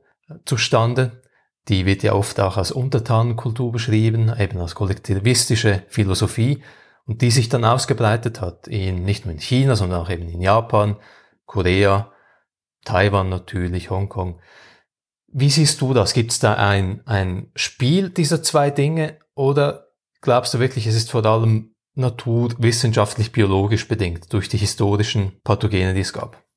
zustande, 0.45 1.21
die 1.67 1.85
wird 1.85 2.03
ja 2.03 2.13
oft 2.13 2.39
auch 2.39 2.57
als 2.57 2.71
Untertanenkultur 2.71 3.71
beschrieben, 3.71 4.33
eben 4.37 4.59
als 4.59 4.75
kollektivistische 4.75 5.83
Philosophie 5.89 6.63
und 7.05 7.21
die 7.21 7.31
sich 7.31 7.49
dann 7.49 7.65
ausgebreitet 7.65 8.41
hat, 8.41 8.67
in, 8.67 9.03
nicht 9.03 9.25
nur 9.25 9.33
in 9.33 9.41
China, 9.41 9.75
sondern 9.75 10.01
auch 10.01 10.09
eben 10.09 10.27
in 10.29 10.41
Japan, 10.41 10.97
Korea, 11.45 12.11
Taiwan 12.85 13.29
natürlich, 13.29 13.89
Hongkong. 13.89 14.39
Wie 15.27 15.49
siehst 15.49 15.81
du 15.81 15.93
das? 15.93 16.13
Gibt 16.13 16.31
es 16.31 16.39
da 16.39 16.53
ein, 16.53 17.05
ein 17.05 17.51
Spiel 17.55 18.09
dieser 18.09 18.41
zwei 18.43 18.69
Dinge 18.71 19.19
oder 19.37 19.87
glaubst 20.21 20.53
du 20.53 20.59
wirklich, 20.59 20.87
es 20.87 20.95
ist 20.95 21.11
vor 21.11 21.25
allem 21.25 21.73
naturwissenschaftlich, 21.95 23.31
biologisch 23.31 23.87
bedingt 23.87 24.31
durch 24.33 24.49
die 24.49 24.57
historischen 24.57 25.33
Pathogene, 25.43 25.93
die 25.93 26.01
es 26.01 26.13
gab? 26.13 26.47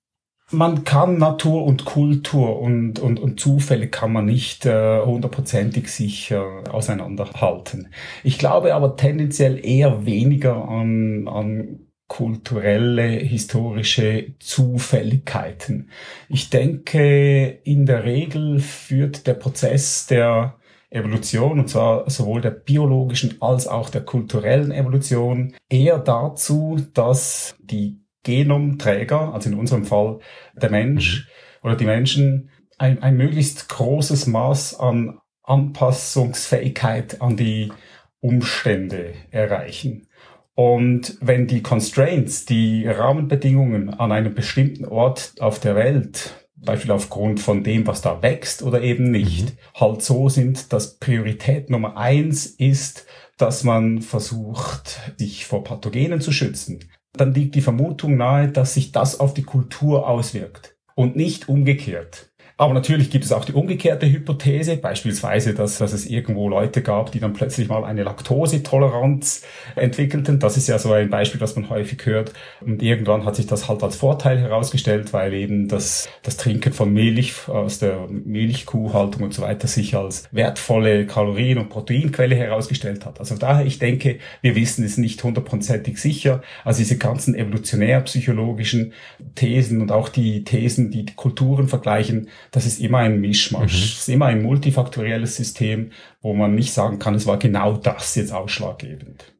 man 0.52 0.84
kann 0.84 1.18
Natur 1.18 1.64
und 1.64 1.84
Kultur 1.84 2.60
und, 2.60 2.98
und, 2.98 3.20
und 3.20 3.38
Zufälle 3.40 3.88
kann 3.88 4.12
man 4.12 4.26
nicht 4.26 4.66
äh, 4.66 5.00
hundertprozentig 5.00 5.84
äh, 5.84 5.88
sicher 5.88 6.64
auseinanderhalten. 6.70 7.92
Ich 8.24 8.38
glaube 8.38 8.74
aber 8.74 8.96
tendenziell 8.96 9.64
eher 9.64 10.06
weniger 10.06 10.68
an, 10.68 11.28
an 11.28 11.86
kulturelle, 12.08 13.06
historische 13.06 14.34
Zufälligkeiten. 14.40 15.90
Ich 16.28 16.50
denke, 16.50 17.60
in 17.62 17.86
der 17.86 18.04
Regel 18.04 18.58
führt 18.58 19.28
der 19.28 19.34
Prozess 19.34 20.06
der 20.06 20.56
Evolution, 20.90 21.60
und 21.60 21.68
zwar 21.68 22.08
sowohl 22.10 22.40
der 22.40 22.50
biologischen 22.50 23.40
als 23.40 23.66
auch 23.66 23.90
der 23.90 24.02
kulturellen 24.02 24.72
Evolution, 24.72 25.54
eher 25.68 25.98
dazu, 25.98 26.78
dass 26.94 27.54
die 27.60 28.00
Genomträger, 28.24 29.32
also 29.32 29.48
in 29.48 29.58
unserem 29.58 29.84
Fall 29.84 30.18
der 30.54 30.70
Mensch 30.70 31.28
mhm. 31.62 31.68
oder 31.68 31.76
die 31.76 31.86
Menschen, 31.86 32.50
ein, 32.76 33.02
ein 33.02 33.16
möglichst 33.16 33.68
großes 33.68 34.26
Maß 34.26 34.80
an 34.80 35.18
Anpassungsfähigkeit 35.42 37.20
an 37.20 37.36
die 37.36 37.72
Umstände 38.20 39.14
erreichen. 39.30 40.06
Und 40.54 41.16
wenn 41.20 41.46
die 41.46 41.62
Constraints, 41.62 42.44
die 42.44 42.86
Rahmenbedingungen 42.86 43.90
an 43.90 44.12
einem 44.12 44.34
bestimmten 44.34 44.84
Ort 44.84 45.34
auf 45.40 45.58
der 45.58 45.74
Welt, 45.74 46.39
Beispiel 46.62 46.90
aufgrund 46.90 47.40
von 47.40 47.64
dem, 47.64 47.86
was 47.86 48.02
da 48.02 48.22
wächst 48.22 48.62
oder 48.62 48.82
eben 48.82 49.10
nicht, 49.10 49.50
mhm. 49.50 49.58
halt 49.74 50.02
so 50.02 50.28
sind, 50.28 50.72
dass 50.72 50.98
Priorität 50.98 51.70
Nummer 51.70 51.96
eins 51.96 52.46
ist, 52.46 53.06
dass 53.36 53.64
man 53.64 54.02
versucht, 54.02 55.00
sich 55.16 55.46
vor 55.46 55.64
Pathogenen 55.64 56.20
zu 56.20 56.32
schützen, 56.32 56.90
dann 57.14 57.34
liegt 57.34 57.54
die 57.54 57.62
Vermutung 57.62 58.16
nahe, 58.16 58.48
dass 58.48 58.74
sich 58.74 58.92
das 58.92 59.18
auf 59.18 59.34
die 59.34 59.42
Kultur 59.42 60.06
auswirkt 60.06 60.76
und 60.94 61.16
nicht 61.16 61.48
umgekehrt. 61.48 62.29
Aber 62.60 62.74
natürlich 62.74 63.08
gibt 63.08 63.24
es 63.24 63.32
auch 63.32 63.46
die 63.46 63.54
umgekehrte 63.54 64.04
Hypothese, 64.06 64.76
beispielsweise, 64.76 65.54
dass, 65.54 65.78
dass 65.78 65.94
es 65.94 66.04
irgendwo 66.04 66.46
Leute 66.50 66.82
gab, 66.82 67.10
die 67.10 67.18
dann 67.18 67.32
plötzlich 67.32 67.70
mal 67.70 67.84
eine 67.84 68.02
Laktosetoleranz 68.02 69.44
entwickelten. 69.76 70.38
Das 70.40 70.58
ist 70.58 70.68
ja 70.68 70.78
so 70.78 70.92
ein 70.92 71.08
Beispiel, 71.08 71.40
das 71.40 71.56
man 71.56 71.70
häufig 71.70 72.04
hört. 72.04 72.34
Und 72.60 72.82
irgendwann 72.82 73.24
hat 73.24 73.36
sich 73.36 73.46
das 73.46 73.66
halt 73.66 73.82
als 73.82 73.96
Vorteil 73.96 74.38
herausgestellt, 74.38 75.14
weil 75.14 75.32
eben 75.32 75.68
das, 75.68 76.10
das 76.22 76.36
Trinken 76.36 76.74
von 76.74 76.92
Milch 76.92 77.48
aus 77.48 77.78
der 77.78 78.06
Milchkuhhaltung 78.10 79.22
und 79.22 79.32
so 79.32 79.40
weiter 79.40 79.66
sich 79.66 79.96
als 79.96 80.28
wertvolle 80.30 81.06
Kalorien- 81.06 81.56
und 81.56 81.70
Proteinquelle 81.70 82.34
herausgestellt 82.34 83.06
hat. 83.06 83.20
Also 83.20 83.36
daher, 83.38 83.64
ich 83.64 83.78
denke, 83.78 84.18
wir 84.42 84.54
wissen 84.54 84.84
es 84.84 84.98
nicht 84.98 85.24
hundertprozentig 85.24 85.96
sicher. 85.96 86.42
Also 86.62 86.80
diese 86.80 86.98
ganzen 86.98 87.34
evolutionär-psychologischen 87.34 88.92
Thesen 89.34 89.80
und 89.80 89.92
auch 89.92 90.10
die 90.10 90.44
Thesen, 90.44 90.90
die, 90.90 91.06
die 91.06 91.14
Kulturen 91.14 91.66
vergleichen, 91.66 92.28
das 92.50 92.66
ist 92.66 92.80
immer 92.80 92.98
ein 92.98 93.20
Mischmasch. 93.20 93.72
Mhm. 93.72 93.78
Es 93.78 93.98
ist 94.00 94.08
immer 94.08 94.26
ein 94.26 94.42
multifaktorielles 94.42 95.36
System, 95.36 95.92
wo 96.20 96.34
man 96.34 96.54
nicht 96.54 96.72
sagen 96.72 96.98
kann, 96.98 97.14
es 97.14 97.26
war 97.26 97.38
genau 97.38 97.76
das 97.76 98.14
jetzt 98.14 98.32
ausschlaggebend. 98.32 99.32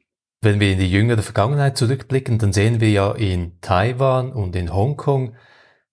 Wenn 0.42 0.60
wir 0.60 0.72
in 0.72 0.78
die 0.78 0.90
jüngere 0.90 1.22
Vergangenheit 1.22 1.76
zurückblicken, 1.76 2.38
dann 2.38 2.52
sehen 2.52 2.80
wir 2.80 2.90
ja 2.90 3.12
in 3.12 3.60
Taiwan 3.60 4.32
und 4.32 4.56
in 4.56 4.72
Hongkong 4.72 5.34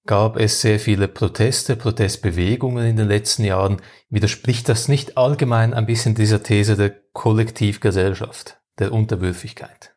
gab 0.05 0.37
es 0.37 0.61
sehr 0.61 0.79
viele 0.79 1.09
Proteste, 1.09 1.75
Protestbewegungen 1.75 2.87
in 2.87 2.95
den 2.95 3.09
letzten 3.09 3.43
Jahren. 3.43 3.81
Widerspricht 4.09 4.69
das 4.69 4.87
nicht 4.87 5.17
allgemein 5.17 5.73
ein 5.73 5.85
bisschen 5.85 6.15
dieser 6.15 6.41
These 6.41 6.77
der 6.77 6.95
Kollektivgesellschaft, 7.11 8.57
der 8.79 8.93
Unterwürfigkeit? 8.93 9.93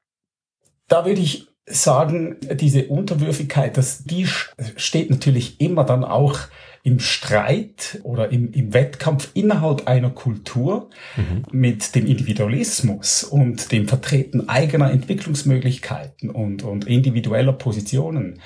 Da 0.88 1.06
würde 1.06 1.20
ich 1.20 1.46
sagen, 1.66 2.36
diese 2.54 2.88
Unterwürfigkeit, 2.88 3.76
das, 3.76 4.02
die 4.02 4.26
steht 4.26 5.10
natürlich 5.10 5.60
immer 5.60 5.84
dann 5.84 6.02
auch 6.02 6.40
im 6.82 6.98
Streit 6.98 8.00
oder 8.04 8.30
im, 8.30 8.52
im 8.52 8.72
Wettkampf 8.72 9.30
innerhalb 9.34 9.86
einer 9.86 10.10
Kultur 10.10 10.88
mhm. 11.16 11.44
mit 11.52 11.94
dem 11.94 12.06
Individualismus 12.06 13.22
und 13.22 13.70
dem 13.70 13.86
Vertreten 13.86 14.48
eigener 14.48 14.90
Entwicklungsmöglichkeiten 14.90 16.30
und, 16.30 16.62
und 16.62 16.86
individueller 16.86 17.52
Positionen. 17.52 18.40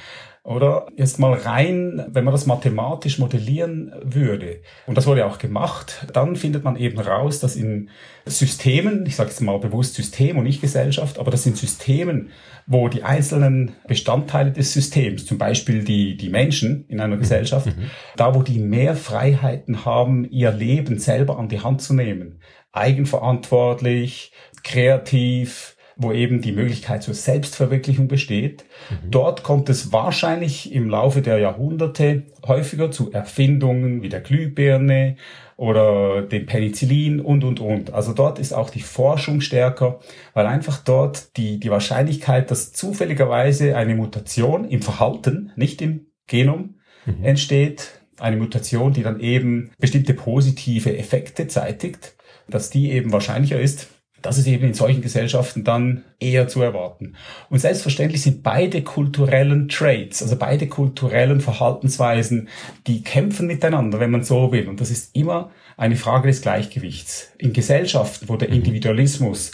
Oder 0.45 0.89
jetzt 0.95 1.19
mal 1.19 1.33
rein, 1.33 2.05
wenn 2.09 2.23
man 2.23 2.33
das 2.33 2.45
mathematisch 2.45 3.19
modellieren 3.19 3.95
würde, 4.03 4.61
und 4.87 4.97
das 4.99 5.07
wurde 5.07 5.25
auch 5.25 5.39
gemacht, 5.39 6.07
dann 6.13 6.37
findet 6.37 6.65
man 6.65 6.77
eben 6.77 7.01
raus, 7.01 7.41
dass 7.41 7.57
in 7.57 7.89
Systemen, 8.27 9.07
ich 9.07 9.17
sage 9.17 9.31
jetzt 9.31 9.41
mal 9.41 9.59
bewusst 9.59 9.95
System 9.95 10.37
und 10.37 10.45
nicht 10.45 10.61
Gesellschaft, 10.61 11.19
aber 11.19 11.31
das 11.31 11.45
sind 11.45 11.57
Systemen, 11.57 12.29
wo 12.67 12.89
die 12.89 13.05
einzelnen 13.05 13.73
Bestandteile 13.89 14.53
des 14.53 14.75
Systems, 14.75 15.25
zum 15.25 15.39
Beispiel 15.39 15.83
die, 15.83 16.17
die 16.17 16.29
Menschen 16.29 16.85
in 16.89 17.01
einer. 17.01 17.15
Gesellschaft, 17.25 17.67
mhm. 17.67 17.91
da 18.17 18.35
wo 18.35 18.43
die 18.43 18.59
mehr 18.59 18.95
Freiheiten 18.95 19.85
haben, 19.85 20.25
ihr 20.31 20.53
Leben 20.53 20.99
selber 20.99 21.39
an 21.39 21.49
die 21.49 21.61
Hand 21.61 21.83
zu 21.83 21.95
nehmen, 21.95 22.41
eigenverantwortlich, 22.73 24.33
kreativ, 24.63 25.74
wo 25.97 26.13
eben 26.13 26.41
die 26.41 26.53
Möglichkeit 26.53 27.03
zur 27.03 27.15
Selbstverwirklichung 27.15 28.09
besteht. 28.09 28.65
Mhm. 28.91 29.11
Dort 29.11 29.43
kommt 29.43 29.69
es 29.69 29.93
wahrscheinlich 29.93 30.73
im 30.73 30.91
Laufe 30.91 31.23
der 31.23 31.39
Jahrhunderte 31.39 32.25
häufiger 32.47 32.91
zu 32.91 33.13
Erfindungen 33.13 34.03
wie 34.03 34.09
der 34.09 34.21
Glühbirne 34.21 35.17
oder 35.57 36.23
dem 36.23 36.47
Penicillin 36.47 37.21
und, 37.21 37.45
und, 37.45 37.61
und. 37.61 37.95
Also 37.95 38.13
dort 38.13 38.39
ist 38.39 38.53
auch 38.53 38.71
die 38.71 38.81
Forschung 38.81 39.41
stärker, 39.41 40.01
weil 40.33 40.47
einfach 40.47 40.79
dort 40.79 41.37
die, 41.37 41.61
die 41.61 41.71
Wahrscheinlichkeit, 41.71 42.51
dass 42.51 42.73
zufälligerweise 42.73 43.77
eine 43.77 43.95
Mutation 43.95 44.65
im 44.65 44.83
Verhalten, 44.83 45.53
nicht 45.55 45.81
im 45.81 46.07
Genom, 46.27 46.77
mhm. 47.07 47.25
entsteht, 47.25 48.01
eine 48.19 48.37
Mutation, 48.37 48.93
die 48.93 49.03
dann 49.03 49.21
eben 49.21 49.71
bestimmte 49.79 50.15
positive 50.15 50.97
Effekte 50.97 51.47
zeitigt, 51.47 52.15
dass 52.49 52.71
die 52.71 52.91
eben 52.91 53.13
wahrscheinlicher 53.13 53.61
ist, 53.61 53.89
das 54.25 54.39
ist 54.39 54.47
eben 54.47 54.65
in 54.65 54.73
solchen 54.73 55.03
Gesellschaften 55.03 55.65
dann 55.65 56.03
eher 56.19 56.49
zu 56.49 56.63
erwarten. 56.63 57.15
Und 57.51 57.59
selbstverständlich 57.59 58.23
sind 58.23 58.43
beide 58.43 58.81
kulturellen 58.81 59.69
Traits, 59.69 60.23
also 60.23 60.37
beide 60.37 60.67
kulturellen 60.67 61.43
Verhaltensweisen, 61.43 62.49
die 62.87 63.03
kämpfen 63.03 63.47
miteinander, 63.47 64.01
wenn 64.01 64.11
man 64.11 64.25
so 64.25 64.51
will. 64.51 64.67
Und 64.67 64.81
das 64.81 64.91
ist 64.91 65.15
immer 65.15 65.51
eine 65.77 65.97
Frage 65.97 66.29
des 66.29 66.41
Gleichgewichts. 66.41 67.33
In 67.37 67.53
Gesellschaften, 67.53 68.31
wo 68.31 68.37
der 68.37 68.49
mhm. 68.49 68.55
Individualismus 68.55 69.53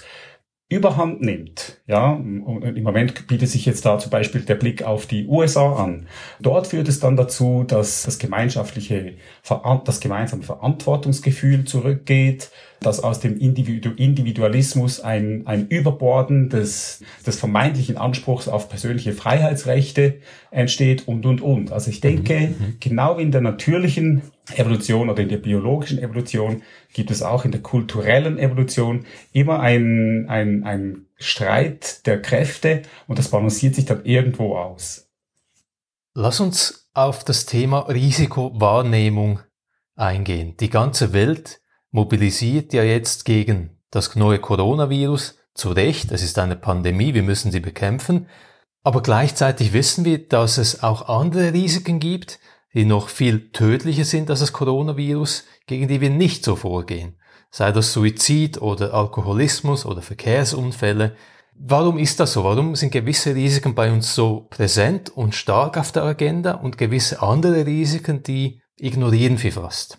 überhand 0.71 1.21
nimmt, 1.21 1.83
ja, 1.89 2.13
und 2.13 2.63
im 2.63 2.85
Moment 2.85 3.27
bietet 3.27 3.49
sich 3.49 3.67
jetzt 3.67 3.85
da 3.85 3.99
zum 3.99 4.11
Beispiel 4.11 4.43
der 4.43 4.55
Blick 4.55 4.85
auf 4.85 5.05
die 5.05 5.27
USA 5.27 5.75
an. 5.75 6.07
Dort 6.41 6.69
führt 6.69 6.89
es 6.89 7.01
dann 7.01 7.17
dazu, 7.17 7.65
dass 7.67 8.05
das 8.05 8.21
gemeinschaftliche, 8.21 9.15
das 9.85 9.99
gemeinsame 9.99 10.45
Verantwortungsgefühl 10.45 11.65
zurückgeht, 11.65 12.51
dass 12.81 13.03
aus 13.03 13.19
dem 13.19 13.37
Individualismus 13.37 15.01
ein, 15.01 15.43
ein 15.47 15.67
Überborden 15.67 16.49
des, 16.49 17.03
des 17.27 17.37
vermeintlichen 17.37 17.97
Anspruchs 17.99 18.47
auf 18.47 18.69
persönliche 18.69 19.13
Freiheitsrechte 19.13 20.21
entsteht 20.53 21.09
und, 21.09 21.27
und, 21.27 21.43
und. 21.43 21.73
Also 21.73 21.91
ich 21.91 22.01
denke, 22.01 22.35
mhm. 22.35 22.47
mhm. 22.47 22.77
genau 22.79 23.19
wie 23.19 23.23
in 23.23 23.33
der 23.33 23.43
natürlichen 23.43 24.23
Evolution 24.59 25.11
oder 25.11 25.23
in 25.23 25.29
der 25.29 25.39
biologischen 25.39 25.99
Evolution 25.99 26.63
gibt 26.93 27.11
es 27.11 27.23
auch 27.23 27.45
in 27.45 27.53
der 27.53 27.63
kulturellen 27.63 28.39
Evolution 28.39 29.07
immer 29.33 29.61
ein, 29.61 30.27
ein, 30.29 31.07
Streit 31.23 32.07
der 32.07 32.23
Kräfte 32.23 32.83
und 33.07 33.19
das 33.19 33.29
balanciert 33.29 33.75
sich 33.75 33.85
dann 33.85 34.07
irgendwo 34.07 34.57
aus. 34.57 35.11
Lass 36.15 36.41
uns 36.41 36.89
auf 36.95 37.25
das 37.25 37.45
Thema 37.45 37.81
Risikowahrnehmung 37.81 39.41
eingehen. 39.97 40.57
Die 40.59 40.71
ganze 40.71 41.13
Welt 41.13 41.61
mobilisiert 41.91 42.73
ja 42.73 42.83
jetzt 42.83 43.27
gegen 43.27 43.79
das 43.91 44.15
neue 44.17 44.39
Coronavirus. 44.39 45.37
Zu 45.55 45.73
Recht, 45.73 46.11
es 46.11 46.23
ist 46.23 46.39
eine 46.39 46.57
Pandemie, 46.57 47.13
wir 47.13 47.23
müssen 47.23 47.53
sie 47.53 47.61
bekämpfen. 47.61 48.27
Aber 48.83 49.03
gleichzeitig 49.03 49.73
wissen 49.73 50.05
wir, 50.05 50.27
dass 50.27 50.57
es 50.57 50.83
auch 50.83 51.09
andere 51.09 51.53
Risiken 51.53 52.01
gibt, 52.01 52.39
die 52.75 52.85
noch 52.85 53.09
viel 53.09 53.51
tödlicher 53.51 54.05
sind 54.05 54.31
als 54.31 54.41
das 54.41 54.53
Coronavirus, 54.53 55.45
gegen 55.67 55.89
die 55.89 56.01
wir 56.01 56.11
nicht 56.11 56.45
so 56.45 56.57
vorgehen. 56.57 57.17
Sei 57.51 57.73
das 57.73 57.93
Suizid 57.93 58.63
oder 58.63 58.95
Alkoholismus 58.95 59.85
oder 59.85 60.03
Verkehrsunfälle. 60.03 61.17
Warum 61.55 61.99
ist 61.99 62.21
das 62.21 62.33
so? 62.33 62.45
Warum 62.45 62.77
sind 62.77 62.93
gewisse 62.93 63.35
Risiken 63.35 63.75
bei 63.75 63.93
uns 63.93 64.15
so 64.15 64.47
präsent 64.51 65.11
und 65.11 65.35
stark 65.35 65.77
auf 65.77 65.91
der 65.93 66.05
Agenda 66.05 66.53
und 66.53 66.79
gewisse 66.79 67.23
andere 67.23 67.67
Risiken, 67.67 68.23
die 68.23 68.63
ignorieren 68.79 69.43
wir 69.43 69.53
fast? 69.53 69.99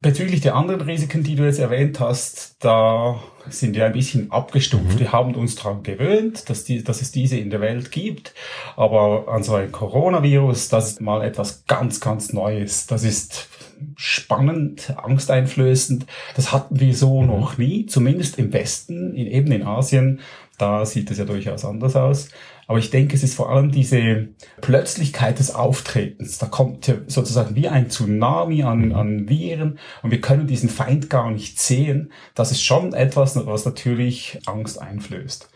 Bezüglich 0.00 0.42
der 0.42 0.54
anderen 0.54 0.82
Risiken, 0.82 1.22
die 1.24 1.34
du 1.34 1.44
jetzt 1.44 1.58
erwähnt 1.58 1.98
hast, 1.98 2.56
da 2.62 3.20
sind 3.50 3.74
wir 3.74 3.86
ein 3.86 3.92
bisschen 3.92 4.30
abgestumpft. 4.30 4.94
Mhm. 4.94 5.00
Wir 5.00 5.12
haben 5.12 5.34
uns 5.34 5.54
daran 5.56 5.82
gewöhnt, 5.82 6.48
dass, 6.48 6.64
die, 6.64 6.82
dass 6.82 7.02
es 7.02 7.12
diese 7.12 7.36
in 7.38 7.50
der 7.50 7.60
Welt 7.60 7.90
gibt. 7.90 8.34
Aber 8.76 9.28
an 9.28 9.42
so 9.42 9.54
ein 9.54 9.72
Coronavirus, 9.72 10.68
das 10.68 10.92
ist 10.92 11.00
mal 11.00 11.22
etwas 11.22 11.64
ganz, 11.66 12.00
ganz 12.00 12.32
Neues. 12.32 12.86
Das 12.86 13.04
ist 13.04 13.48
spannend, 13.96 14.94
angsteinflößend. 14.96 16.06
Das 16.34 16.52
hatten 16.52 16.80
wir 16.80 16.94
so 16.94 17.22
mhm. 17.22 17.28
noch 17.28 17.58
nie, 17.58 17.86
zumindest 17.86 18.38
im 18.38 18.52
Westen, 18.52 19.14
in, 19.14 19.26
eben 19.26 19.52
in 19.52 19.62
Asien. 19.62 20.20
Da 20.58 20.86
sieht 20.86 21.10
es 21.10 21.18
ja 21.18 21.24
durchaus 21.24 21.64
anders 21.64 21.96
aus. 21.96 22.28
Aber 22.66 22.78
ich 22.78 22.90
denke, 22.90 23.14
es 23.14 23.22
ist 23.22 23.34
vor 23.34 23.50
allem 23.50 23.70
diese 23.70 24.28
Plötzlichkeit 24.60 25.38
des 25.38 25.54
Auftretens. 25.54 26.38
Da 26.38 26.46
kommt 26.46 26.92
sozusagen 27.06 27.54
wie 27.54 27.68
ein 27.68 27.90
Tsunami 27.90 28.62
an, 28.62 28.92
an 28.92 29.28
Viren 29.28 29.78
und 30.02 30.10
wir 30.10 30.20
können 30.20 30.46
diesen 30.46 30.68
Feind 30.68 31.08
gar 31.08 31.30
nicht 31.30 31.60
sehen. 31.60 32.12
Das 32.34 32.50
ist 32.50 32.62
schon 32.62 32.92
etwas, 32.92 33.36
was 33.46 33.64
natürlich 33.64 34.40
Angst 34.46 34.80
einflößt. 34.80 35.48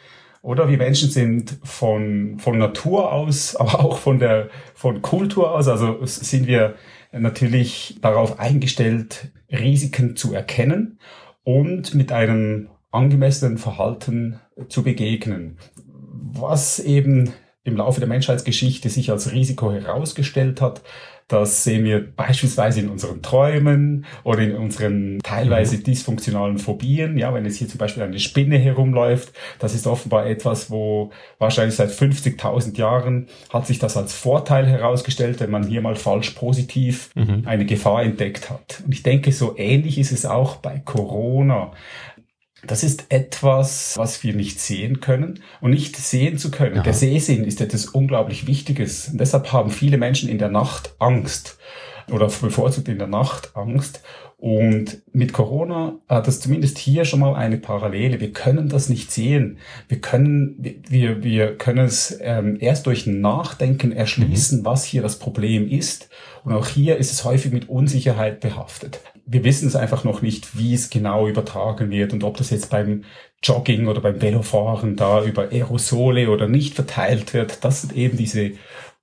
Oder 0.42 0.68
wir 0.68 0.78
Menschen 0.78 1.10
sind 1.10 1.58
von, 1.62 2.38
von 2.38 2.58
Natur 2.58 3.12
aus, 3.12 3.56
aber 3.56 3.80
auch 3.80 3.98
von 3.98 4.18
der, 4.18 4.48
von 4.74 5.02
Kultur 5.02 5.52
aus, 5.52 5.68
also 5.68 5.98
sind 6.04 6.46
wir 6.46 6.74
natürlich 7.12 7.98
darauf 8.00 8.38
eingestellt, 8.38 9.32
Risiken 9.50 10.14
zu 10.14 10.32
erkennen 10.32 11.00
und 11.42 11.94
mit 11.94 12.12
einem 12.12 12.68
angemessenen 12.90 13.58
Verhalten 13.58 14.40
zu 14.68 14.82
begegnen 14.82 15.58
was 16.32 16.78
eben 16.78 17.32
im 17.64 17.76
Laufe 17.76 18.00
der 18.00 18.08
Menschheitsgeschichte 18.08 18.88
sich 18.88 19.10
als 19.10 19.32
Risiko 19.32 19.72
herausgestellt 19.72 20.60
hat, 20.60 20.82
das 21.28 21.62
sehen 21.62 21.84
wir 21.84 22.04
beispielsweise 22.16 22.80
in 22.80 22.88
unseren 22.88 23.22
Träumen 23.22 24.04
oder 24.24 24.40
in 24.40 24.56
unseren 24.56 25.20
teilweise 25.22 25.76
mhm. 25.76 25.84
dysfunktionalen 25.84 26.58
Phobien. 26.58 27.16
Ja, 27.18 27.32
wenn 27.32 27.46
es 27.46 27.56
hier 27.56 27.68
zum 27.68 27.78
Beispiel 27.78 28.02
eine 28.02 28.18
Spinne 28.18 28.58
herumläuft, 28.58 29.32
das 29.60 29.76
ist 29.76 29.86
offenbar 29.86 30.26
etwas, 30.26 30.72
wo 30.72 31.12
wahrscheinlich 31.38 31.76
seit 31.76 31.90
50.000 31.90 32.76
Jahren 32.76 33.28
hat 33.52 33.68
sich 33.68 33.78
das 33.78 33.96
als 33.96 34.12
Vorteil 34.12 34.66
herausgestellt, 34.66 35.38
wenn 35.38 35.50
man 35.50 35.68
hier 35.68 35.82
mal 35.82 35.94
falsch 35.94 36.30
positiv 36.30 37.10
mhm. 37.14 37.44
eine 37.46 37.64
Gefahr 37.64 38.02
entdeckt 38.02 38.50
hat. 38.50 38.82
Und 38.84 38.92
ich 38.92 39.04
denke, 39.04 39.30
so 39.30 39.56
ähnlich 39.56 39.98
ist 39.98 40.10
es 40.10 40.26
auch 40.26 40.56
bei 40.56 40.82
Corona. 40.84 41.70
Das 42.66 42.82
ist 42.82 43.06
etwas, 43.08 43.96
was 43.96 44.22
wir 44.22 44.34
nicht 44.34 44.60
sehen 44.60 45.00
können 45.00 45.42
und 45.60 45.70
nicht 45.70 45.96
sehen 45.96 46.38
zu 46.38 46.50
können. 46.50 46.76
Aha. 46.76 46.82
Der 46.82 46.94
Sehsinn 46.94 47.44
ist 47.44 47.60
etwas 47.60 47.86
unglaublich 47.86 48.46
Wichtiges. 48.46 49.08
Und 49.08 49.18
deshalb 49.18 49.52
haben 49.52 49.70
viele 49.70 49.96
Menschen 49.96 50.28
in 50.28 50.38
der 50.38 50.50
Nacht 50.50 50.94
Angst 50.98 51.58
oder 52.10 52.26
bevorzugt 52.26 52.88
in 52.88 52.98
der 52.98 53.06
Nacht 53.06 53.56
Angst. 53.56 54.02
Und 54.40 55.02
mit 55.12 55.34
Corona 55.34 55.98
hat 56.08 56.26
das 56.26 56.40
zumindest 56.40 56.78
hier 56.78 57.04
schon 57.04 57.20
mal 57.20 57.34
eine 57.34 57.58
Parallele. 57.58 58.20
Wir 58.20 58.32
können 58.32 58.70
das 58.70 58.88
nicht 58.88 59.12
sehen. 59.12 59.58
Wir 59.88 60.00
können, 60.00 60.56
wir, 60.88 61.22
wir 61.22 61.56
können 61.56 61.84
es 61.84 62.18
ähm, 62.22 62.56
erst 62.58 62.86
durch 62.86 63.06
Nachdenken 63.06 63.92
erschließen, 63.92 64.60
mhm. 64.60 64.64
was 64.64 64.84
hier 64.84 65.02
das 65.02 65.18
Problem 65.18 65.68
ist. 65.68 66.08
Und 66.42 66.54
auch 66.54 66.66
hier 66.66 66.96
ist 66.96 67.12
es 67.12 67.24
häufig 67.24 67.52
mit 67.52 67.68
Unsicherheit 67.68 68.40
behaftet 68.40 69.00
wir 69.32 69.44
wissen 69.44 69.68
es 69.68 69.76
einfach 69.76 70.02
noch 70.02 70.22
nicht, 70.22 70.58
wie 70.58 70.74
es 70.74 70.90
genau 70.90 71.28
übertragen 71.28 71.90
wird 71.90 72.12
und 72.12 72.24
ob 72.24 72.36
das 72.36 72.50
jetzt 72.50 72.68
beim 72.68 73.04
Jogging 73.44 73.86
oder 73.86 74.00
beim 74.00 74.20
Velofahren 74.20 74.96
da 74.96 75.22
über 75.22 75.52
Aerosole 75.52 76.30
oder 76.30 76.48
nicht 76.48 76.74
verteilt 76.74 77.32
wird. 77.32 77.64
Das 77.64 77.82
sind 77.82 77.94
eben 77.94 78.16
diese 78.16 78.52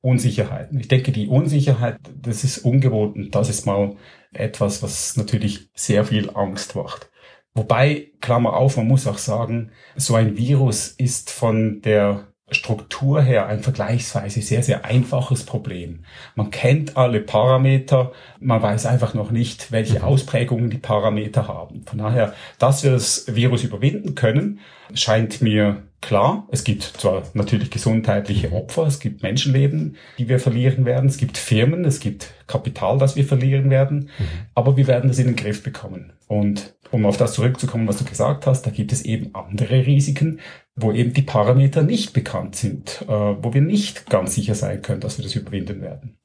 Unsicherheiten. 0.02 0.82
Ich 0.82 0.90
denke, 0.90 1.14
die 1.14 1.28
Unsicherheit, 1.28 1.98
das 2.22 2.44
ist 2.44 2.60
ungewohnt 2.60 3.34
das 3.34 3.50
ist 3.50 3.66
mal 3.66 3.96
etwas, 4.34 4.84
was 4.84 5.18
natürlich 5.18 5.70
sehr 5.74 6.06
viel 6.06 6.30
Angst 6.32 6.76
macht. 6.76 7.10
Wobei, 7.54 8.12
Klammer 8.22 8.54
auf, 8.54 8.78
man 8.78 8.88
muss 8.88 9.08
auch 9.08 9.18
sagen, 9.18 9.72
so 9.96 10.16
ein 10.16 10.38
Virus 10.38 10.90
ist 10.90 11.32
von 11.32 11.82
der 11.82 12.28
Struktur 12.50 13.22
her 13.22 13.48
ein 13.48 13.60
vergleichsweise 13.60 14.42
sehr, 14.42 14.64
sehr 14.64 14.86
einfaches 14.86 15.44
Problem. 15.44 16.06
Man 16.36 16.50
kennt 16.50 16.96
alle 16.96 17.20
Parameter, 17.20 18.14
man 18.40 18.62
weiß 18.62 18.86
einfach 18.86 19.14
noch 19.14 19.32
nicht, 19.32 19.72
welche 19.72 20.00
mhm. 20.00 20.06
Ausprägungen 20.06 20.70
die 20.70 20.78
Parameter 20.78 21.48
haben. 21.48 21.84
Von 21.86 21.98
daher, 21.98 22.34
dass 22.58 22.84
wir 22.84 22.92
das 22.92 23.36
Virus 23.36 23.64
überwinden 23.64 24.16
können, 24.16 24.60
scheint 24.94 25.42
mir 25.42 25.87
klar. 26.02 26.48
Es 26.52 26.64
gibt 26.64 26.84
zwar 26.84 27.24
natürlich 27.34 27.72
gesundheitliche 27.72 28.52
Opfer, 28.52 28.88
es 28.88 29.00
gibt 29.00 29.24
Menschenleben, 29.24 29.98
die 30.18 30.30
wir 30.30 30.40
verlieren 30.40 30.86
werden, 30.86 31.10
es 31.10 31.18
gibt 31.18 31.38
Firmen, 31.38 31.86
es 31.86 32.00
gibt 32.00 32.34
Kapital, 32.48 32.98
das 32.98 33.16
wir 33.16 33.26
verlieren 33.26 33.70
werden, 33.70 34.10
mhm. 34.18 34.26
aber 34.56 34.78
wir 34.78 34.88
werden 34.88 35.10
das 35.10 35.20
in 35.20 35.28
den 35.28 35.36
Griff 35.36 35.64
bekommen. 35.64 36.14
Und 36.28 36.76
um 36.92 37.06
auf 37.06 37.18
das 37.18 37.34
zurückzukommen, 37.34 37.88
was 37.88 37.98
du 37.98 38.06
gesagt 38.06 38.48
hast, 38.48 38.64
da 38.64 38.72
gibt 38.72 38.92
es 38.92 39.04
eben 39.04 39.34
andere 39.34 39.86
Risiken, 39.86 40.40
wo 40.76 40.92
eben 40.92 41.14
die 41.14 41.22
Parameter 41.22 41.84
nicht 41.84 42.14
bekannt 42.14 42.56
sind, 42.56 43.04
äh, 43.04 43.08
wo 43.08 43.54
wir 43.54 43.62
nicht 43.62 44.10
ganz 44.10 44.36
sicher 44.36 44.56
sein 44.56 44.82
können, 44.82 45.02
dass 45.02 45.18
wir 45.18 45.24
das 45.24 45.36
überwinden 45.36 45.82
werden. 45.82 46.18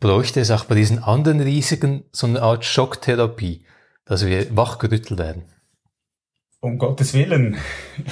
Bräuchte 0.00 0.40
es 0.40 0.50
auch 0.50 0.64
bei 0.64 0.74
diesen 0.74 0.98
anderen 0.98 1.40
Risiken 1.40 2.04
so 2.12 2.26
eine 2.26 2.42
Art 2.42 2.64
Schocktherapie, 2.64 3.64
dass 4.04 4.26
wir 4.26 4.54
wachgerüttelt 4.56 5.18
werden? 5.18 5.44
Um 6.64 6.78
Gottes 6.78 7.12
Willen, 7.12 7.58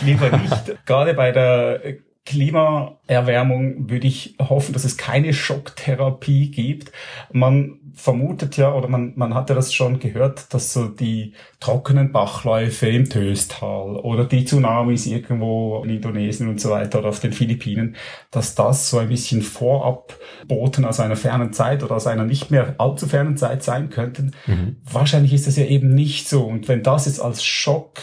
lieber 0.04 0.36
nicht. 0.36 0.76
Gerade 0.84 1.14
bei 1.14 1.32
der 1.32 1.80
Klimaerwärmung 2.26 3.88
würde 3.88 4.06
ich 4.06 4.36
hoffen, 4.38 4.74
dass 4.74 4.84
es 4.84 4.98
keine 4.98 5.32
Schocktherapie 5.32 6.50
gibt. 6.50 6.92
Man 7.32 7.80
vermutet 7.94 8.56
ja, 8.56 8.72
oder 8.72 8.88
man, 8.88 9.12
man 9.16 9.34
hat 9.34 9.48
ja 9.48 9.54
das 9.54 9.72
schon 9.72 9.98
gehört, 9.98 10.52
dass 10.54 10.72
so 10.72 10.86
die 10.86 11.34
trockenen 11.60 12.12
Bachläufe 12.12 12.88
im 12.88 13.08
Töstal 13.08 13.96
oder 13.96 14.24
die 14.24 14.44
Tsunamis 14.44 15.06
irgendwo 15.06 15.82
in 15.84 15.90
Indonesien 15.90 16.48
und 16.48 16.60
so 16.60 16.70
weiter 16.70 17.00
oder 17.00 17.08
auf 17.08 17.20
den 17.20 17.32
Philippinen, 17.32 17.96
dass 18.30 18.54
das 18.54 18.90
so 18.90 18.98
ein 18.98 19.08
bisschen 19.08 19.42
Vorabboten 19.42 20.84
aus 20.84 21.00
einer 21.00 21.16
fernen 21.16 21.52
Zeit 21.52 21.82
oder 21.82 21.96
aus 21.96 22.06
einer 22.06 22.24
nicht 22.24 22.50
mehr 22.50 22.74
allzu 22.78 23.06
fernen 23.06 23.36
Zeit 23.36 23.62
sein 23.62 23.90
könnten. 23.90 24.32
Mhm. 24.46 24.76
Wahrscheinlich 24.84 25.32
ist 25.32 25.46
das 25.46 25.56
ja 25.56 25.64
eben 25.64 25.94
nicht 25.94 26.28
so. 26.28 26.44
Und 26.44 26.68
wenn 26.68 26.82
das 26.82 27.06
jetzt 27.06 27.20
als 27.20 27.44
Schock 27.44 28.00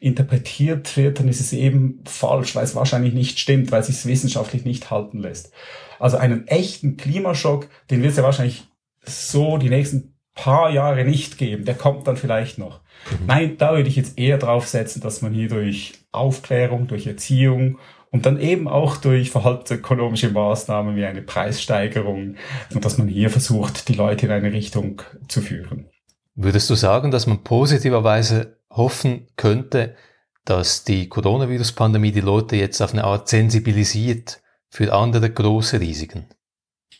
interpretiert 0.00 0.96
wird, 0.96 1.18
dann 1.18 1.28
ist 1.28 1.40
es 1.40 1.52
eben 1.52 2.00
falsch, 2.04 2.54
weil 2.54 2.64
es 2.64 2.74
wahrscheinlich 2.74 3.14
nicht 3.14 3.38
stimmt, 3.38 3.72
weil 3.72 3.80
es 3.80 3.86
sich 3.88 4.06
wissenschaftlich 4.06 4.64
nicht 4.64 4.90
halten 4.90 5.18
lässt. 5.18 5.52
Also 5.98 6.16
einen 6.16 6.46
echten 6.46 6.96
Klimaschock, 6.96 7.68
den 7.90 8.02
wird 8.02 8.12
es 8.12 8.18
ja 8.18 8.22
wahrscheinlich 8.22 8.68
so 9.06 9.58
die 9.58 9.68
nächsten 9.68 10.16
paar 10.34 10.70
Jahre 10.70 11.04
nicht 11.04 11.38
geben. 11.38 11.64
Der 11.64 11.74
kommt 11.74 12.06
dann 12.06 12.16
vielleicht 12.16 12.58
noch. 12.58 12.80
Mhm. 13.10 13.26
Nein, 13.26 13.56
da 13.58 13.72
würde 13.74 13.88
ich 13.88 13.96
jetzt 13.96 14.18
eher 14.18 14.38
drauf 14.38 14.68
setzen, 14.68 15.00
dass 15.00 15.22
man 15.22 15.32
hier 15.32 15.48
durch 15.48 15.94
Aufklärung, 16.12 16.86
durch 16.86 17.06
Erziehung 17.06 17.78
und 18.10 18.26
dann 18.26 18.38
eben 18.38 18.68
auch 18.68 18.96
durch 18.96 19.30
verhaltensökonomische 19.30 20.30
Maßnahmen 20.30 20.96
wie 20.96 21.04
eine 21.04 21.22
Preissteigerung 21.22 22.36
und 22.72 22.84
dass 22.84 22.98
man 22.98 23.08
hier 23.08 23.30
versucht, 23.30 23.88
die 23.88 23.94
Leute 23.94 24.26
in 24.26 24.32
eine 24.32 24.52
Richtung 24.52 25.02
zu 25.28 25.40
führen. 25.40 25.88
Würdest 26.34 26.68
du 26.70 26.74
sagen, 26.74 27.10
dass 27.10 27.26
man 27.26 27.42
positiverweise 27.42 28.58
hoffen 28.70 29.26
könnte, 29.36 29.96
dass 30.44 30.84
die 30.84 31.08
Coronavirus-Pandemie 31.08 32.12
die 32.12 32.20
Leute 32.20 32.56
jetzt 32.56 32.80
auf 32.80 32.92
eine 32.92 33.04
Art 33.04 33.28
sensibilisiert 33.28 34.42
für 34.68 34.92
andere 34.92 35.30
große 35.30 35.80
Risiken? 35.80 36.26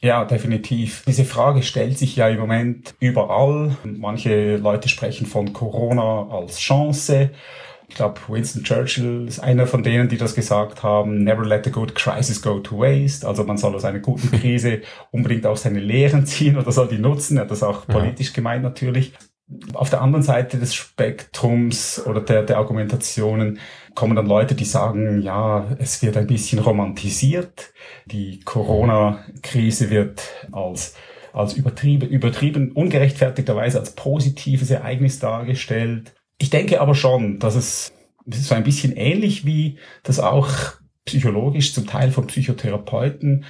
Ja, 0.00 0.24
definitiv. 0.24 1.04
Diese 1.06 1.24
Frage 1.24 1.62
stellt 1.62 1.98
sich 1.98 2.16
ja 2.16 2.28
im 2.28 2.38
Moment 2.38 2.94
überall. 3.00 3.76
Manche 3.84 4.56
Leute 4.56 4.88
sprechen 4.88 5.26
von 5.26 5.52
Corona 5.52 6.28
als 6.30 6.58
Chance. 6.58 7.30
Ich 7.88 7.94
glaube, 7.94 8.20
Winston 8.28 8.64
Churchill 8.64 9.26
ist 9.28 9.38
einer 9.38 9.66
von 9.66 9.82
denen, 9.82 10.08
die 10.08 10.16
das 10.16 10.34
gesagt 10.34 10.82
haben. 10.82 11.22
Never 11.22 11.44
let 11.44 11.66
a 11.66 11.70
good 11.70 11.94
crisis 11.94 12.42
go 12.42 12.58
to 12.58 12.78
waste. 12.78 13.26
Also 13.26 13.44
man 13.44 13.58
soll 13.58 13.74
aus 13.74 13.84
einer 13.84 14.00
guten 14.00 14.30
Krise 14.32 14.82
unbedingt 15.12 15.46
auch 15.46 15.56
seine 15.56 15.78
Lehren 15.78 16.26
ziehen 16.26 16.58
oder 16.58 16.72
soll 16.72 16.88
die 16.88 16.98
nutzen. 16.98 17.36
Er 17.36 17.42
hat 17.42 17.50
das 17.50 17.62
auch 17.62 17.86
politisch 17.86 18.28
ja. 18.28 18.34
gemeint 18.34 18.64
natürlich. 18.64 19.12
Auf 19.74 19.90
der 19.90 20.02
anderen 20.02 20.24
Seite 20.24 20.58
des 20.58 20.74
Spektrums 20.74 22.04
oder 22.04 22.20
der, 22.20 22.42
der 22.42 22.58
Argumentationen 22.58 23.60
kommen 23.94 24.16
dann 24.16 24.26
Leute, 24.26 24.56
die 24.56 24.64
sagen, 24.64 25.22
ja, 25.22 25.66
es 25.78 26.02
wird 26.02 26.16
ein 26.16 26.26
bisschen 26.26 26.58
romantisiert. 26.58 27.72
Die 28.06 28.40
Corona-Krise 28.40 29.90
wird 29.90 30.22
als 30.52 30.96
als 31.36 31.52
übertrieben, 31.52 32.08
übertrieben, 32.08 32.72
ungerechtfertigterweise 32.72 33.78
als 33.78 33.94
positives 33.94 34.70
Ereignis 34.70 35.18
dargestellt. 35.18 36.14
Ich 36.38 36.48
denke 36.48 36.80
aber 36.80 36.94
schon, 36.94 37.38
dass 37.38 37.56
es, 37.56 37.92
so 38.28 38.54
ein 38.54 38.64
bisschen 38.64 38.96
ähnlich 38.96 39.44
wie 39.44 39.78
das 40.02 40.18
auch 40.18 40.48
psychologisch 41.04 41.74
zum 41.74 41.86
Teil 41.86 42.10
von 42.10 42.26
Psychotherapeuten 42.26 43.44